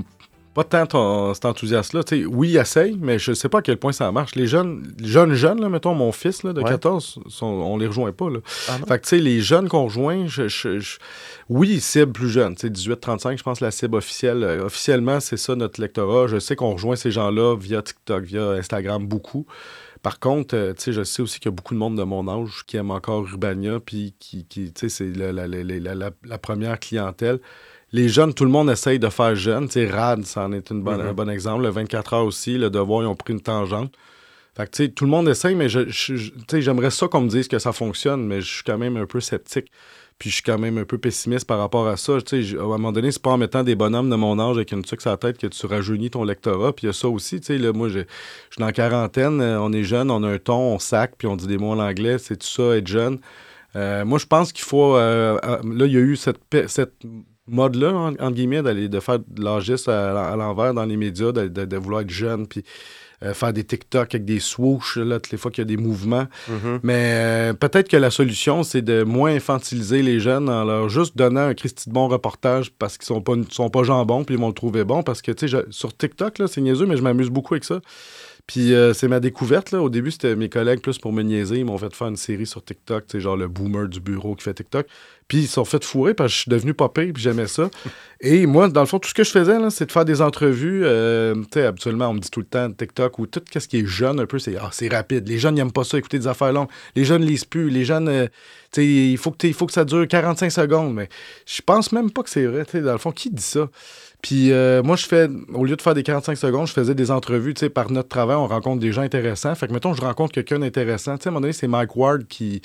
pas 0.56 0.64
tant 0.64 0.86
ton, 0.88 1.34
cet 1.34 1.44
enthousiasme-là. 1.44 2.04
oui, 2.30 2.52
il 2.52 2.58
essaye, 2.58 2.98
mais 2.98 3.20
je 3.20 3.34
sais 3.34 3.50
pas 3.50 3.60
à 3.60 3.62
quel 3.62 3.76
point 3.76 3.92
ça 3.92 4.10
marche. 4.14 4.36
Les 4.36 4.48
jeunes, 4.48 4.90
jeunes, 5.04 5.34
jeunes, 5.34 5.60
là, 5.60 5.68
mettons, 5.68 5.94
mon 5.94 6.14
fils 6.14 6.44
là, 6.44 6.54
de 6.54 6.62
ouais. 6.62 6.70
14, 6.70 7.20
sont, 7.28 7.46
on 7.46 7.78
les 7.78 7.88
rejoint 7.88 8.14
pas. 8.14 8.30
Là. 8.30 8.40
Ah 8.70 8.78
fait 8.88 9.00
que, 9.00 9.04
tu 9.04 9.10
sais, 9.10 9.18
les 9.18 9.42
jeunes 9.42 9.68
qu'on 9.68 9.84
rejoint, 9.84 10.28
je, 10.28 10.48
je, 10.48 10.80
je, 10.80 10.98
oui, 11.50 11.72
ils 11.74 11.82
ciblent 11.82 12.14
plus 12.14 12.30
jeunes. 12.30 12.54
18-35, 12.54 13.38
je 13.38 13.44
pense 13.44 13.60
la 13.60 13.70
cible 13.70 13.98
officielle. 13.98 14.44
Euh, 14.44 14.64
officiellement, 14.64 15.20
c'est 15.20 15.36
ça 15.36 15.56
notre 15.58 15.82
lectorat. 15.82 16.28
Je 16.28 16.40
sais 16.40 16.56
qu'on 16.56 16.72
rejoint 16.72 16.96
ces 16.96 17.12
gens-là 17.12 17.58
via 17.58 17.82
TikTok, 17.82 18.24
via 18.24 18.52
Instagram, 18.52 19.06
beaucoup. 19.06 19.46
Par 20.06 20.20
contre, 20.20 20.56
euh, 20.56 20.74
je 20.88 21.04
sais 21.04 21.22
aussi 21.22 21.40
qu'il 21.40 21.50
y 21.50 21.54
a 21.54 21.56
beaucoup 21.56 21.74
de 21.74 21.80
monde 21.80 21.98
de 21.98 22.04
mon 22.04 22.30
âge 22.30 22.64
qui 22.66 22.78
aime 22.78 22.92
encore 22.92 23.26
Urbania, 23.26 23.80
puis 23.80 24.14
qui, 24.20 24.46
qui 24.46 24.72
c'est 24.88 25.14
la, 25.16 25.34
la, 25.34 25.48
la, 25.48 26.12
la, 26.24 26.38
première 26.38 26.80
clientèle. 26.80 27.40
Les 27.92 28.10
jeunes, 28.10 28.34
tout 28.34 28.46
le 28.46 28.52
monde 28.52 28.70
essaye 28.70 29.00
de 29.00 29.10
faire 29.10 29.36
jeune. 29.36 29.68
Tu 29.68 29.74
sais, 29.74 29.88
RAD, 29.90 30.26
c'en 30.26 30.52
est 30.52 30.70
une 30.70 30.82
bonne, 30.82 31.02
Mhm. 31.02 31.08
un 31.10 31.14
bon 31.14 31.30
exemple. 31.30 31.64
Le 31.64 31.70
24 31.70 32.14
heures 32.14 32.26
aussi, 32.26 32.58
le 32.58 32.70
devoir, 32.70 33.04
ils 33.04 33.08
ont 33.08 33.16
pris 33.16 33.34
une 33.34 33.42
tangente. 33.42 33.94
Fait 34.58 34.66
que, 34.66 34.72
tu 34.72 34.84
sais, 34.86 34.90
tout 34.90 35.04
le 35.06 35.12
monde 35.12 35.28
essaye, 35.28 35.54
mais 35.56 35.68
je, 35.70 35.88
je- 35.90 36.16
je- 36.16 36.32
tu 36.32 36.40
sais, 36.50 36.62
j'aimerais 36.62 36.90
ça 36.92 37.08
qu'on 37.08 37.22
me 37.22 37.28
dise 37.30 37.48
que 37.48 37.60
ça 37.60 37.74
fonctionne, 37.74 38.26
mais 38.26 38.40
je 38.42 38.54
suis 38.56 38.64
quand 38.64 38.78
même 38.78 38.96
un 38.98 39.06
peu 39.06 39.20
sceptique. 39.20 39.68
Puis 40.18 40.30
je 40.30 40.36
suis 40.36 40.44
quand 40.44 40.58
même 40.58 40.78
un 40.78 40.86
peu 40.86 40.98
pessimiste 40.98 41.46
par 41.46 41.60
rapport 41.60 41.90
à 41.90 41.98
ça. 41.98 42.22
Tu 42.22 42.42
sais, 42.46 42.58
à 42.58 42.62
un 42.62 42.68
moment 42.68 42.94
donné, 42.94 43.12
c'est 43.12 43.22
pas 43.22 43.32
en 43.32 43.38
mettant 43.38 43.64
des 43.64 43.76
bonhommes 43.76 44.10
de 44.10 44.16
mon 44.16 44.40
âge 44.40 44.56
avec 44.56 44.72
une 44.72 44.82
tuque 44.82 45.02
sur 45.02 45.10
la 45.10 45.18
tête 45.18 45.38
que 45.38 45.48
tu 45.48 45.66
rajeunis 45.66 46.10
ton 46.10 46.24
lectorat. 46.24 46.72
Puis 46.72 46.86
il 46.86 46.88
y 46.88 46.90
a 46.90 46.94
ça 46.94 47.10
aussi. 47.10 47.42
Tu 47.42 47.48
sais, 47.48 47.58
là, 47.58 47.74
moi, 47.74 47.90
je 47.90 48.00
je 48.00 48.04
suis 48.52 48.60
dans 48.60 48.66
la 48.68 48.72
quarantaine, 48.72 49.42
euh, 49.42 49.60
on 49.60 49.74
est 49.74 49.84
jeune, 49.84 50.10
on 50.10 50.24
a 50.24 50.30
un 50.30 50.38
ton, 50.38 50.76
on 50.76 50.80
sac, 50.80 51.16
puis 51.18 51.28
on 51.28 51.36
dit 51.36 51.48
des 51.48 51.58
mots 51.58 51.72
en 51.72 51.80
anglais. 51.80 52.18
C'est 52.18 52.38
tout 52.38 52.48
ça, 52.48 52.78
être 52.78 52.88
jeune. 52.88 53.20
Euh, 53.76 54.06
moi, 54.06 54.18
je 54.18 54.26
pense 54.26 54.54
qu'il 54.54 54.64
faut. 54.64 54.96
euh, 54.96 55.38
là, 55.44 55.86
il 55.86 55.92
y 55.92 55.98
a 55.98 56.00
eu 56.00 56.16
cette 56.16 56.40
mode-là, 57.48 57.94
en- 57.94 58.14
entre 58.14 58.32
guillemets, 58.32 58.62
d'aller 58.64 58.90
de 58.90 59.00
faire 59.00 59.20
de 59.20 59.44
l'âgisme 59.44 59.90
à, 59.92 60.32
à 60.32 60.36
l'envers 60.36 60.74
dans 60.74 60.86
les 60.86 60.98
médias, 60.98 61.32
de, 61.32 61.48
de- 61.48 61.66
de 61.66 61.78
vouloir 61.78 62.02
être 62.02 62.10
jeune, 62.10 62.48
puis 62.48 62.64
euh, 63.24 63.34
faire 63.34 63.54
des 63.54 63.64
TikTok 63.64 64.14
avec 64.14 64.26
des 64.26 64.40
swoosh, 64.42 64.98
là, 64.98 65.20
toutes 65.20 65.32
les 65.32 65.38
fois 65.38 65.50
qu'il 65.50 65.62
y 65.62 65.66
a 65.66 65.66
des 65.66 65.82
mouvements. 65.82 66.28
Mhm. 66.50 66.80
Mais 66.84 67.12
euh, 67.14 67.54
peut-être 67.54 67.88
que 67.88 67.96
la 67.98 68.10
solution, 68.12 68.64
c'est 68.64 68.82
de 68.82 69.04
moins 69.04 69.34
infantiliser 69.34 70.02
les 70.02 70.20
jeunes 70.20 70.50
en 70.50 70.66
leur 70.66 70.90
juste 70.90 71.16
donnant 71.16 71.48
un 71.48 71.54
Christy 71.54 71.88
de 71.90 71.94
bon 71.94 72.08
reportage 72.10 72.72
parce 72.78 72.98
qu'ils 72.98 73.06
sont 73.06 73.22
pas, 73.22 73.34
sont 73.52 73.70
pas 73.70 73.84
jambons, 73.84 74.26
puis 74.26 74.36
ils 74.36 74.42
vont 74.42 74.50
le 74.50 74.54
trouver 74.54 74.84
bon. 74.84 75.02
Parce 75.02 75.22
que, 75.22 75.32
tu 75.32 75.48
sais, 75.48 75.58
sur 75.70 75.96
TikTok, 75.96 76.40
là, 76.40 76.48
c'est 76.48 76.60
niaiseux, 76.62 76.86
mais 76.88 76.98
je 76.98 77.04
m'amuse 77.04 77.30
beaucoup 77.30 77.54
avec 77.54 77.64
ça. 77.64 77.80
Puis 78.48 78.74
euh, 78.76 78.94
c'est 78.94 79.08
ma 79.08 79.20
découverte. 79.20 79.72
Là. 79.72 79.82
Au 79.82 79.90
début, 79.90 80.12
c'était 80.12 80.36
mes 80.36 80.50
collègues 80.50 80.82
plus 80.82 81.00
pour 81.00 81.12
me 81.14 81.24
niaiser. 81.24 81.58
Ils 81.60 81.66
m'ont 81.66 81.78
fait 81.80 81.96
faire 81.96 82.08
une 82.10 82.16
série 82.18 82.46
sur 82.46 82.64
TikTok, 82.64 83.08
tu 83.08 83.14
sais, 83.14 83.22
genre 83.22 83.38
le 83.38 83.48
boomer 83.48 83.88
du 83.88 84.00
bureau 84.02 84.36
qui 84.36 84.44
fait 84.44 84.54
TikTok. 84.54 84.86
Puis 85.28 85.40
ils 85.40 85.48
sont 85.48 85.66
fait 85.66 85.84
fourrer 85.84 86.14
parce 86.14 86.32
que 86.32 86.36
je 86.36 86.42
suis 86.42 86.52
devenu 86.52 86.74
pire, 86.76 86.88
puis 86.94 87.14
j'aimais 87.18 87.48
ça. 87.48 87.70
Et 88.22 88.46
moi, 88.46 88.70
dans 88.70 88.82
le 88.82 88.86
fond, 88.86 89.00
tout 89.00 89.10
ce 89.10 89.14
que 89.14 89.24
je 89.24 89.32
faisais, 89.32 89.58
c'est 89.72 89.88
de 89.88 89.92
faire 89.92 90.06
des 90.06 90.22
entrevues. 90.22 90.84
euh, 90.86 91.34
tu 91.36 91.46
sais, 91.54 91.66
habituellement, 91.66 92.10
on 92.10 92.14
me 92.14 92.20
dit 92.20 92.30
tout 92.30 92.42
le 92.42 92.46
temps 92.46 92.72
TikTok 92.72 93.18
ou 93.18 93.26
tout 93.26 93.42
ce 93.52 93.68
qui 93.68 93.80
est 93.80 93.86
jeune 93.88 94.20
un 94.20 94.28
peu, 94.28 94.38
c'est 94.38 94.56
ah, 94.58 94.70
c'est 94.72 94.88
rapide. 94.88 95.28
Les 95.28 95.40
jeunes 95.40 95.56
n'aiment 95.56 95.72
pas 95.72 95.84
ça, 95.84 95.98
écouter 95.98 96.20
des 96.20 96.28
affaires 96.28 96.54
longues. 96.54 96.70
Les 96.96 97.06
jeunes 97.06 97.24
lisent 97.24 97.46
plus. 97.46 97.70
Les 97.70 97.86
jeunes, 97.86 98.08
euh, 98.08 98.28
tu 98.72 98.82
sais, 98.82 98.86
il 98.86 99.18
faut, 99.18 99.32
que 99.32 99.48
il 99.48 99.54
faut 99.54 99.66
que 99.66 99.74
ça 99.74 99.84
dure 99.84 100.08
45 100.08 100.52
secondes. 100.52 100.94
Mais 100.94 101.10
je 101.48 101.62
pense 101.62 101.92
même 101.92 102.12
pas 102.12 102.22
que 102.22 102.30
c'est 102.30 102.46
vrai. 102.46 102.64
tu 102.66 102.74
sais, 102.74 102.82
Dans 102.82 102.92
le 102.94 103.00
fond, 103.00 103.12
qui 103.12 103.32
dit 103.32 103.42
ça? 103.42 103.68
Puis 104.26 104.52
euh, 104.52 104.82
moi, 104.82 104.96
je 104.96 105.06
fais, 105.06 105.30
au 105.54 105.66
lieu 105.66 105.76
de 105.76 105.82
faire 105.84 105.94
des 105.94 106.02
45 106.02 106.36
secondes, 106.36 106.66
je 106.66 106.74
faisais 106.74 106.96
des 106.96 107.12
entrevues, 107.12 107.54
tu 107.54 107.60
sais, 107.60 107.70
par 107.70 107.92
notre 107.92 108.10
travail, 108.10 108.36
on 108.38 108.48
rencontre 108.48 108.80
des 108.80 108.92
gens 108.92 109.04
intéressants. 109.04 109.54
Fait 109.54 109.68
que, 109.68 109.72
mettons, 109.72 109.94
je 109.94 110.02
rencontre 110.02 110.34
quelqu'un 110.34 110.58
d'intéressant. 110.58 111.16
Tu 111.16 111.22
sais, 111.22 111.28
à 111.28 111.30
un 111.30 111.34
moment 111.34 111.42
donné, 111.42 111.54
c'est 111.54 111.68
Mike 111.68 111.96
Ward 111.96 112.26
qui 112.28 112.60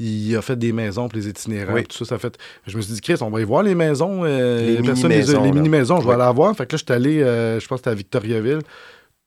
il 0.00 0.34
a 0.34 0.42
fait 0.42 0.58
des 0.58 0.72
maisons 0.72 1.06
pour 1.08 1.16
les 1.16 1.28
itinérants. 1.28 1.74
Oui. 1.74 1.84
Tout 1.84 1.96
ça, 1.98 2.04
ça 2.04 2.18
fait... 2.18 2.36
Je 2.66 2.76
me 2.76 2.82
suis 2.82 2.94
dit, 2.94 3.00
Chris, 3.00 3.14
on 3.20 3.30
va 3.30 3.40
y 3.40 3.44
voir 3.44 3.62
les 3.62 3.76
maisons. 3.76 4.22
euh, 4.24 4.58
Les 4.58 4.80
mini-maisons, 4.82 5.44
les 5.44 5.52
mini-maisons, 5.52 5.98
je 5.98 6.02
vais 6.02 6.08
Oui. 6.08 6.14
aller 6.14 6.24
la 6.24 6.32
voir. 6.32 6.56
Fait 6.56 6.66
que 6.66 6.72
là, 6.74 6.78
je 6.78 6.84
suis 6.84 6.92
allé, 6.92 7.22
euh, 7.22 7.60
je 7.60 7.68
pense 7.68 7.76
que 7.76 7.82
c'était 7.84 7.90
à 7.90 7.94
Victoriaville. 7.94 8.58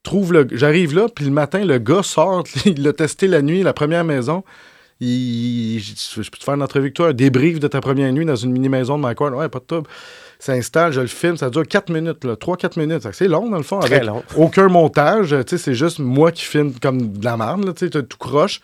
Trouve 0.03 0.33
le... 0.33 0.45
J'arrive 0.51 0.93
là, 0.93 1.07
puis 1.07 1.23
le 1.23 1.31
matin, 1.31 1.63
le 1.63 1.77
gars 1.77 2.03
sort, 2.03 2.43
il 2.65 2.83
l'a 2.83 2.91
testé 2.91 3.27
la 3.29 3.41
nuit, 3.41 3.63
la 3.63 3.71
première 3.71 4.03
maison. 4.03 4.43
Il... 4.99 5.79
Je 5.79 6.21
je 6.21 6.29
peux 6.29 6.37
te 6.37 6.43
faire 6.43 6.55
une 6.55 6.63
entrevue 6.63 6.85
avec 6.87 6.95
toi, 6.95 7.07
un 7.09 7.13
débrief 7.13 7.59
de 7.61 7.67
ta 7.69 7.79
première 7.79 8.11
nuit 8.11 8.25
dans 8.25 8.35
une 8.35 8.51
mini-maison 8.51 8.97
de 8.97 9.03
Mike 9.03 9.21
Ward. 9.21 9.33
Ouais, 9.35 9.47
pas 9.47 9.59
de 9.59 9.65
trouble. 9.65 9.89
S'installe, 10.39 10.91
je 10.93 11.01
le 11.01 11.07
filme, 11.07 11.37
ça 11.37 11.49
dure 11.49 11.67
4 11.67 11.89
minutes, 11.91 12.23
3-4 12.25 12.77
minutes. 12.79 13.07
C'est 13.13 13.27
long, 13.27 13.49
dans 13.49 13.57
le 13.57 13.63
fond, 13.63 13.79
Très 13.79 13.95
avec 13.95 14.07
long. 14.07 14.23
aucun 14.35 14.67
montage. 14.67 15.35
C'est 15.47 15.73
juste 15.73 15.99
moi 15.99 16.31
qui 16.31 16.43
filme 16.45 16.73
comme 16.81 17.13
de 17.13 17.25
la 17.25 17.37
t'as 17.89 18.01
tout 18.01 18.17
croche. 18.17 18.61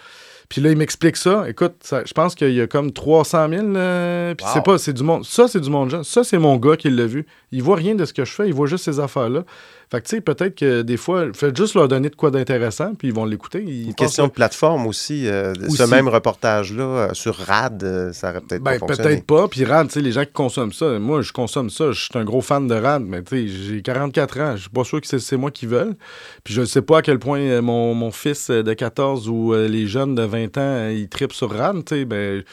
Puis 0.49 0.62
là, 0.62 0.69
il 0.69 0.77
m'explique 0.77 1.17
ça. 1.17 1.45
Écoute, 1.49 1.73
ça- 1.81 2.03
je 2.05 2.13
pense 2.13 2.36
qu'il 2.36 2.53
y 2.53 2.62
a 2.62 2.67
comme 2.67 2.91
300 2.91 3.49
000. 3.49 3.75
euh, 3.75 4.36
puis 4.36 4.45
Wow. 4.45 4.51
c'est 4.53 4.63
pas, 4.63 4.77
c'est 4.77 4.93
du 4.93 5.01
monde. 5.01 5.25
Ça, 5.25 5.47
c'est 5.47 5.59
du 5.62 5.69
monde 5.69 5.89
jeune. 5.89 6.03
Ça, 6.03 6.23
c'est 6.23 6.38
mon 6.38 6.57
gars 6.57 6.75
qui 6.77 6.89
l'a 6.91 7.05
vu. 7.07 7.25
Il 7.54 7.63
voit 7.63 7.76
rien 7.78 7.96
de 7.96 8.04
ce 8.04 8.12
que 8.13 8.26
je 8.26 8.32
fais. 8.32 8.48
Il 8.48 8.54
voit 8.54 8.68
juste 8.68 8.84
ces 8.84 9.00
affaires-là. 9.00 9.44
Fait 9.92 10.02
que, 10.02 10.08
tu 10.08 10.16
sais, 10.16 10.22
peut-être 10.22 10.56
que 10.58 10.82
des 10.82 10.98
fois, 10.98 11.26
faites 11.36 11.56
juste 11.56 11.76
leur 11.76 11.88
donner 11.88 12.10
de 12.10 12.16
quoi 12.16 12.32
d'intéressant, 12.32 12.96
puis 12.96 13.10
ils 13.10 13.13
vont 13.13 13.26
l'écouter. 13.26 13.63
Ils 13.66 13.88
Une 13.89 13.94
question 13.94 14.26
de 14.26 14.32
plateforme 14.32 14.88
aussi. 14.88 15.28
euh, 15.28 15.54
Ce 15.70 15.84
même 15.84 16.08
reportage-là 16.08 16.84
euh, 16.84 17.13
sur 17.13 17.36
RAD, 17.38 17.84
euh, 17.84 18.12
ça 18.12 18.32
aurait 18.32 18.42
peut-être 18.42 18.63
Ben, 18.63 18.80
pas 18.80 18.88
peut-être 18.88 19.24
pas. 19.26 19.48
Puis 19.48 19.63
RAD, 19.66 19.88
tu 19.88 19.94
sais, 19.94 20.02
les 20.02 20.12
gens 20.12 20.26
qui 20.26 20.32
consomment 20.32 20.74
ça, 20.74 20.98
moi, 20.98 21.22
je 21.22 21.32
consomme 21.32 21.70
ça. 21.70 21.92
Je 21.92 22.00
suis 22.06 22.10
un 22.18 22.24
gros 22.24 22.42
fan 22.42 22.68
de 22.68 22.74
RAD, 22.74 23.04
mais 23.04 23.22
tu 23.22 23.48
sais, 23.48 23.48
j'ai 23.48 23.82
44 23.84 24.39
ans. 24.39 24.56
Je 24.56 24.62
suis 24.62 24.70
pas 24.72 24.84
sûr 24.84 25.00
que 25.00 25.06
c'est- 25.20 25.38
moi 25.38 25.52
qui 25.52 25.68
veulent. 25.68 25.96
Puis 26.44 26.54
je 26.56 26.62
ne 26.62 26.66
sais 26.66 26.82
pas 26.82 26.98
à 27.00 27.02
quel 27.04 27.20
point 27.20 27.62
mon, 27.62 27.94
mon 27.94 28.10
fils 28.12 28.50
de 28.50 28.74
14 28.74 29.30
ou 29.30 29.54
les 29.54 29.86
jeunes 29.86 30.16
de 30.16 30.24
20 30.24 30.58
ans, 30.58 30.89
ils 30.89 31.08
tripent 31.08 31.34
sur 31.34 31.52
RAD, 31.52 31.86
tu 31.86 31.96
sais. 31.98 32.06
Ben, 32.06 32.44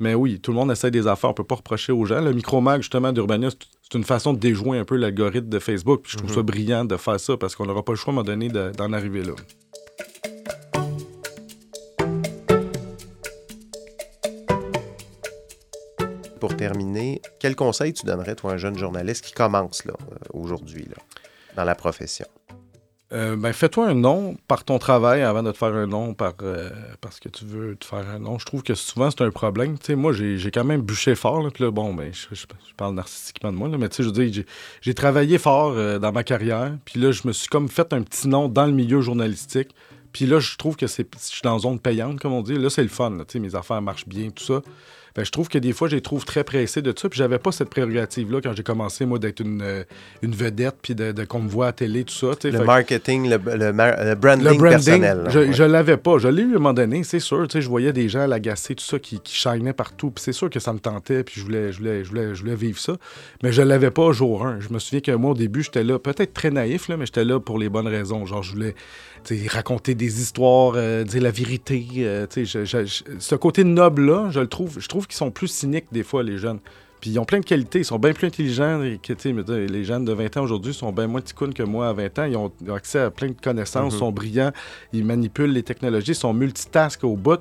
mais 0.00 0.14
oui, 0.14 0.40
tout 0.40 0.50
le 0.52 0.56
monde 0.58 0.70
essaie 0.72 0.90
des 0.90 1.06
affaires. 1.06 1.30
On 1.30 1.34
peut 1.34 1.44
pas 1.44 1.54
reprocher 1.56 1.92
aux 1.92 2.04
gens. 2.04 2.20
Le 2.20 2.32
micromag, 2.32 2.82
justement, 2.82 3.12
d'Urbania, 3.12 3.50
c'est- 3.50 3.94
une 3.98 4.04
façon 4.04 4.32
de 4.32 4.38
déjouer 4.38 4.78
un 4.78 4.84
peu 4.84 4.96
l'algorithme 4.96 5.48
de 5.48 5.58
Facebook. 5.60 6.02
Puis 6.02 6.12
je 6.12 6.16
trouve 6.18 6.30
Mhm. 6.30 6.36
ça 6.36 6.42
brillant 6.42 6.84
de 6.84 6.96
faire 6.96 7.20
ça 7.20 7.36
parce 7.36 7.54
qu'on 7.54 7.66
n'aura 7.66 7.84
pas 7.84 7.92
le 7.92 7.96
choix, 7.96 8.12
à 8.12 8.14
un 8.14 8.16
moment 8.16 8.24
donné, 8.26 8.48
de- 8.48 8.72
d'en 8.76 8.92
arriver 8.92 9.22
là. 9.22 9.34
Pour 16.40 16.56
terminer, 16.56 17.22
quel 17.40 17.56
conseil 17.56 17.92
tu 17.92 18.04
donnerais, 18.04 18.34
toi, 18.34 18.52
à 18.52 18.54
un 18.54 18.58
jeune 18.58 18.76
journaliste 18.76 19.24
qui 19.24 19.32
commence 19.32 19.84
là, 19.84 19.94
euh, 20.12 20.16
aujourd'hui 20.34 20.84
là, 20.84 20.96
dans 21.56 21.64
la 21.64 21.74
profession? 21.74 22.26
Euh, 23.14 23.36
ben, 23.36 23.52
fais-toi 23.52 23.86
un 23.86 23.94
nom 23.94 24.36
par 24.48 24.64
ton 24.64 24.78
travail 24.78 25.22
avant 25.22 25.44
de 25.44 25.52
te 25.52 25.56
faire 25.56 25.72
un 25.72 25.86
nom 25.86 26.14
par, 26.14 26.32
euh, 26.42 26.68
parce 27.00 27.20
que 27.20 27.28
tu 27.28 27.44
veux 27.44 27.76
te 27.76 27.84
faire 27.84 28.08
un 28.08 28.18
nom. 28.18 28.40
Je 28.40 28.44
trouve 28.44 28.64
que 28.64 28.74
souvent, 28.74 29.08
c'est 29.10 29.22
un 29.22 29.30
problème. 29.30 29.76
Moi, 29.90 30.12
j'ai 30.12 30.50
quand 30.50 30.64
même 30.64 30.82
bûché 30.82 31.14
fort. 31.14 31.40
Là, 31.40 31.50
là, 31.60 31.70
bon, 31.70 31.94
ben, 31.94 32.10
je, 32.12 32.44
parle 32.76 32.94
narcissiquement 32.94 33.52
de 33.52 33.56
moi, 33.56 33.68
là, 33.68 33.78
mais 33.78 33.88
je 33.96 34.02
veux 34.02 34.10
dire, 34.10 34.32
j'ai- 34.32 34.46
j'ai 34.80 34.94
travaillé 34.94 35.38
fort 35.38 35.74
euh, 35.76 36.00
dans 36.00 36.10
ma 36.10 36.24
carrière. 36.24 36.72
Puis 36.84 36.98
là, 36.98 37.12
je 37.12 37.22
me 37.28 37.32
suis 37.32 37.48
comme 37.48 37.68
fait 37.68 37.92
un 37.92 38.02
petit 38.02 38.26
nom 38.26 38.48
dans 38.48 38.66
le 38.66 38.72
milieu 38.72 39.00
journalistique. 39.00 39.68
Puis 40.12 40.26
là, 40.26 40.40
je 40.40 40.56
trouve 40.56 40.76
que 40.76 40.88
c'est, 40.88 41.06
je 41.14 41.26
suis 41.26 41.42
dans 41.42 41.58
zone 41.60 41.78
payante, 41.78 42.18
comme 42.18 42.32
on 42.32 42.42
dit. 42.42 42.54
Là, 42.56 42.68
c'est 42.68 42.82
le 42.82 42.88
fun. 42.88 43.16
mes 43.36 43.54
affaires 43.54 43.80
marchent 43.82 44.08
bien, 44.08 44.30
tout 44.30 44.44
ça. 44.44 44.60
Ben, 45.16 45.24
je 45.24 45.30
trouve 45.30 45.48
que 45.48 45.58
des 45.58 45.72
fois, 45.72 45.88
je 45.88 45.94
les 45.94 46.00
trouve 46.00 46.24
très 46.24 46.42
pressés 46.42 46.82
de 46.82 46.92
ça. 46.96 47.08
Puis 47.08 47.18
j'avais 47.18 47.38
pas 47.38 47.52
cette 47.52 47.70
prérogative-là 47.70 48.40
quand 48.42 48.52
j'ai 48.56 48.64
commencé, 48.64 49.06
moi, 49.06 49.20
d'être 49.20 49.38
une, 49.40 49.62
euh, 49.62 49.84
une 50.22 50.32
vedette, 50.34 50.74
puis 50.82 50.94
de, 50.96 51.12
de- 51.12 51.24
qu'on 51.24 51.40
me 51.40 51.48
voit 51.48 51.68
à 51.68 51.72
télé, 51.72 52.02
tout 52.04 52.14
ça. 52.14 52.32
Le 52.42 52.50
Fait 52.50 52.64
marketing, 52.64 53.28
le, 53.30 53.38
le 53.56 53.72
mar- 53.72 53.94
le 54.02 54.14
branding, 54.16 54.44
le 54.48 54.54
branding, 54.54 54.70
personnel. 55.00 55.24
je, 55.30 55.38
ouais. 55.38 55.52
je 55.52 55.62
l'avais 55.62 55.96
pas. 55.98 56.18
Je 56.18 56.26
l'ai 56.28 56.42
eu 56.42 56.46
à 56.54 56.56
un 56.56 56.58
moment 56.58 56.72
donné, 56.74 57.04
c'est 57.04 57.20
sûr. 57.20 57.46
Je 57.48 57.68
voyais 57.68 57.92
des 57.92 58.08
gens 58.08 58.26
l'agacer, 58.26 58.74
tout 58.74 58.84
ça, 58.84 58.98
qui, 58.98 59.20
qui 59.20 59.36
shinaient 59.36 59.72
partout. 59.72 60.10
Puis 60.10 60.22
c'est 60.24 60.32
sûr 60.32 60.50
que 60.50 60.58
ça 60.58 60.72
me 60.72 60.80
tentait, 60.80 61.22
puis 61.22 61.34
je 61.40 61.44
voulais, 61.44 61.70
je 61.72 61.78
voulais, 61.78 62.02
je 62.04 62.08
voulais, 62.08 62.34
je 62.34 62.40
voulais 62.40 62.56
vivre 62.56 62.78
ça. 62.80 62.96
Mais 63.44 63.52
je 63.52 63.62
l'avais 63.62 63.92
pas 63.92 64.10
jour 64.10 64.44
1. 64.44 64.58
Je 64.60 64.68
me 64.72 64.78
souviens 64.80 65.00
que 65.00 65.12
moi, 65.12 65.30
au 65.30 65.34
début, 65.34 65.62
j'étais 65.62 65.84
là, 65.84 65.98
peut-être 66.00 66.34
très 66.34 66.50
naïf, 66.50 66.88
là, 66.88 66.96
mais 66.96 67.06
j'étais 67.06 67.24
là 67.24 67.38
pour 67.38 67.58
les 67.60 67.68
bonnes 67.68 67.86
raisons. 67.88 68.26
Genre, 68.26 68.42
je 68.42 68.52
voulais 68.52 68.74
raconter 69.48 69.94
des 69.94 70.20
histoires, 70.20 70.74
euh, 70.76 71.04
dire 71.04 71.22
la 71.22 71.30
vérité. 71.30 71.86
euh, 71.98 72.26
je- 72.36 72.64
je- 72.64 73.02
ce 73.18 73.34
côté 73.36 73.64
noble-là, 73.64 74.28
je 74.30 74.40
le 74.40 74.46
trouve, 74.48 74.78
je 74.80 74.88
trouve 74.88 75.03
qu'ils 75.06 75.16
sont 75.16 75.30
plus 75.30 75.48
cyniques 75.48 75.86
des 75.92 76.02
fois, 76.02 76.22
les 76.22 76.38
jeunes. 76.38 76.58
Puis 77.00 77.10
ils 77.10 77.18
ont 77.18 77.24
plein 77.26 77.40
de 77.40 77.44
qualités, 77.44 77.80
ils 77.80 77.84
sont 77.84 77.98
bien 77.98 78.12
plus 78.14 78.26
intelligents. 78.28 78.82
et 78.82 78.98
que, 78.98 79.12
les 79.70 79.84
jeunes 79.84 80.04
de 80.06 80.12
20 80.12 80.36
ans 80.38 80.42
aujourd'hui 80.42 80.72
sont 80.72 80.90
bien 80.90 81.06
moins 81.06 81.20
ticounes 81.20 81.52
que 81.52 81.62
moi 81.62 81.88
à 81.88 81.92
20 81.92 82.18
ans. 82.18 82.24
Ils 82.24 82.36
ont, 82.36 82.50
ils 82.62 82.70
accès 82.70 82.98
à 83.00 83.10
plein 83.10 83.28
de 83.28 83.36
connaissances, 83.40 83.92
Mhm. 83.92 83.98
sont 83.98 84.12
brillants, 84.12 84.52
ils 84.92 85.04
manipulent 85.04 85.52
les 85.52 85.62
technologies, 85.62 86.14
sont 86.14 86.32
multitask 86.32 87.04
au 87.04 87.16
bout. 87.16 87.40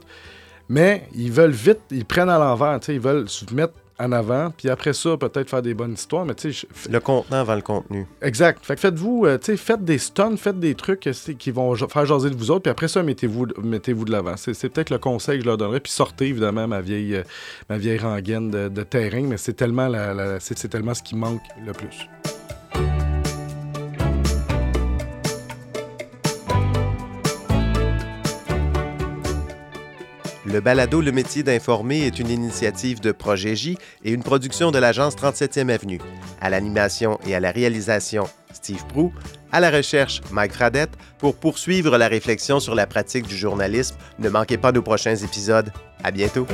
Mais 0.69 1.08
ils 1.15 1.32
veulent 1.32 1.52
vite, 1.52 1.80
ils 1.91 2.06
prennent 2.06 2.30
à 2.30 2.38
l'envers, 2.38 2.80
ils 2.89 2.99
veulent 2.99 3.30
se 3.30 3.45
mettre 3.54 3.73
en 3.99 4.12
avant, 4.12 4.51
puis 4.56 4.69
après 4.69 4.93
ça, 4.93 5.15
peut-être 5.17 5.49
faire 5.49 5.62
des 5.62 5.73
bonnes 5.73 5.93
histoires. 5.93 6.25
Mais 6.25 6.34
tu 6.36 6.51
sais, 6.51 6.67
je- 6.86 6.91
Le 6.91 6.99
contenant 6.99 7.41
avant 7.41 7.56
le 7.56 7.62
contenu. 7.62 8.06
Exact. 8.21 8.65
Fait 8.65 8.75
que 8.75 8.82
faites-vous, 8.82 9.25
euh, 9.25 9.38
tu 9.38 9.45
sais, 9.45 9.58
faites 9.58 9.84
des 9.86 9.97
stuns, 9.97 10.36
faites 10.38 10.60
des 10.60 10.75
trucs 10.75 11.08
euh, 11.08 11.13
qui 11.38 11.51
vont 11.51 11.75
faire 11.75 12.06
jaser 12.06 12.29
de 12.29 12.36
vous 12.36 12.51
autres, 12.51 12.63
puis 12.63 12.71
après 12.71 12.88
ça, 12.88 13.03
mettez-vous 13.03 13.47
mettez-vous 13.63 14.06
de 14.06 14.12
l'avant. 14.12 14.36
C'est 14.38 14.69
peut-être 14.69 14.89
le 14.89 14.97
conseil 14.97 15.38
que 15.38 15.43
je 15.43 15.47
leur 15.49 15.58
donnerais. 15.58 15.79
Puis 15.79 15.91
sortez, 15.91 16.27
évidemment, 16.27 16.67
ma 16.67 16.82
vieille, 16.82 17.15
euh, 17.15 17.23
ma 17.69 17.77
vieille 17.77 17.99
rengaine 17.99 18.49
de, 18.51 18.67
de 18.69 18.84
terrain, 18.84 19.23
mais 19.23 19.38
c'est 19.38 19.53
tellement, 19.53 19.88
la, 19.88 20.13
la- 20.13 20.39
c'est 20.39 20.58
c'est 20.58 20.67
tellement 20.69 20.93
ce 20.93 21.03
qui 21.03 21.15
manque 21.15 21.41
le 21.65 21.71
plus. 21.73 22.08
Le 30.53 30.61
balado 30.61 31.01
Le 31.01 31.11
métier 31.11 31.41
d'informer 31.41 32.05
est 32.05 32.19
une 32.19 32.29
initiative 32.29 32.99
de 32.99 33.11
Projet 33.11 33.55
J 33.55 33.75
et 34.03 34.11
une 34.11 34.21
production 34.21 34.69
de 34.69 34.77
l'agence 34.77 35.15
37e 35.15 35.67
Avenue. 35.69 35.99
À 36.41 36.51
l'animation 36.51 37.19
et 37.25 37.33
à 37.33 37.39
la 37.39 37.49
réalisation, 37.49 38.25
Steve 38.53 38.85
Prou. 38.85 39.11
À 39.51 39.59
la 39.59 39.71
recherche, 39.71 40.21
Mike 40.31 40.53
Fradette. 40.53 40.95
Pour 41.17 41.37
poursuivre 41.37 41.97
la 41.97 42.07
réflexion 42.07 42.59
sur 42.59 42.75
la 42.75 42.85
pratique 42.85 43.25
du 43.25 43.35
journalisme, 43.35 43.95
ne 44.19 44.29
manquez 44.29 44.59
pas 44.59 44.71
nos 44.71 44.83
prochains 44.83 45.15
épisodes. 45.15 45.73
À 46.03 46.11
bientôt. 46.11 46.45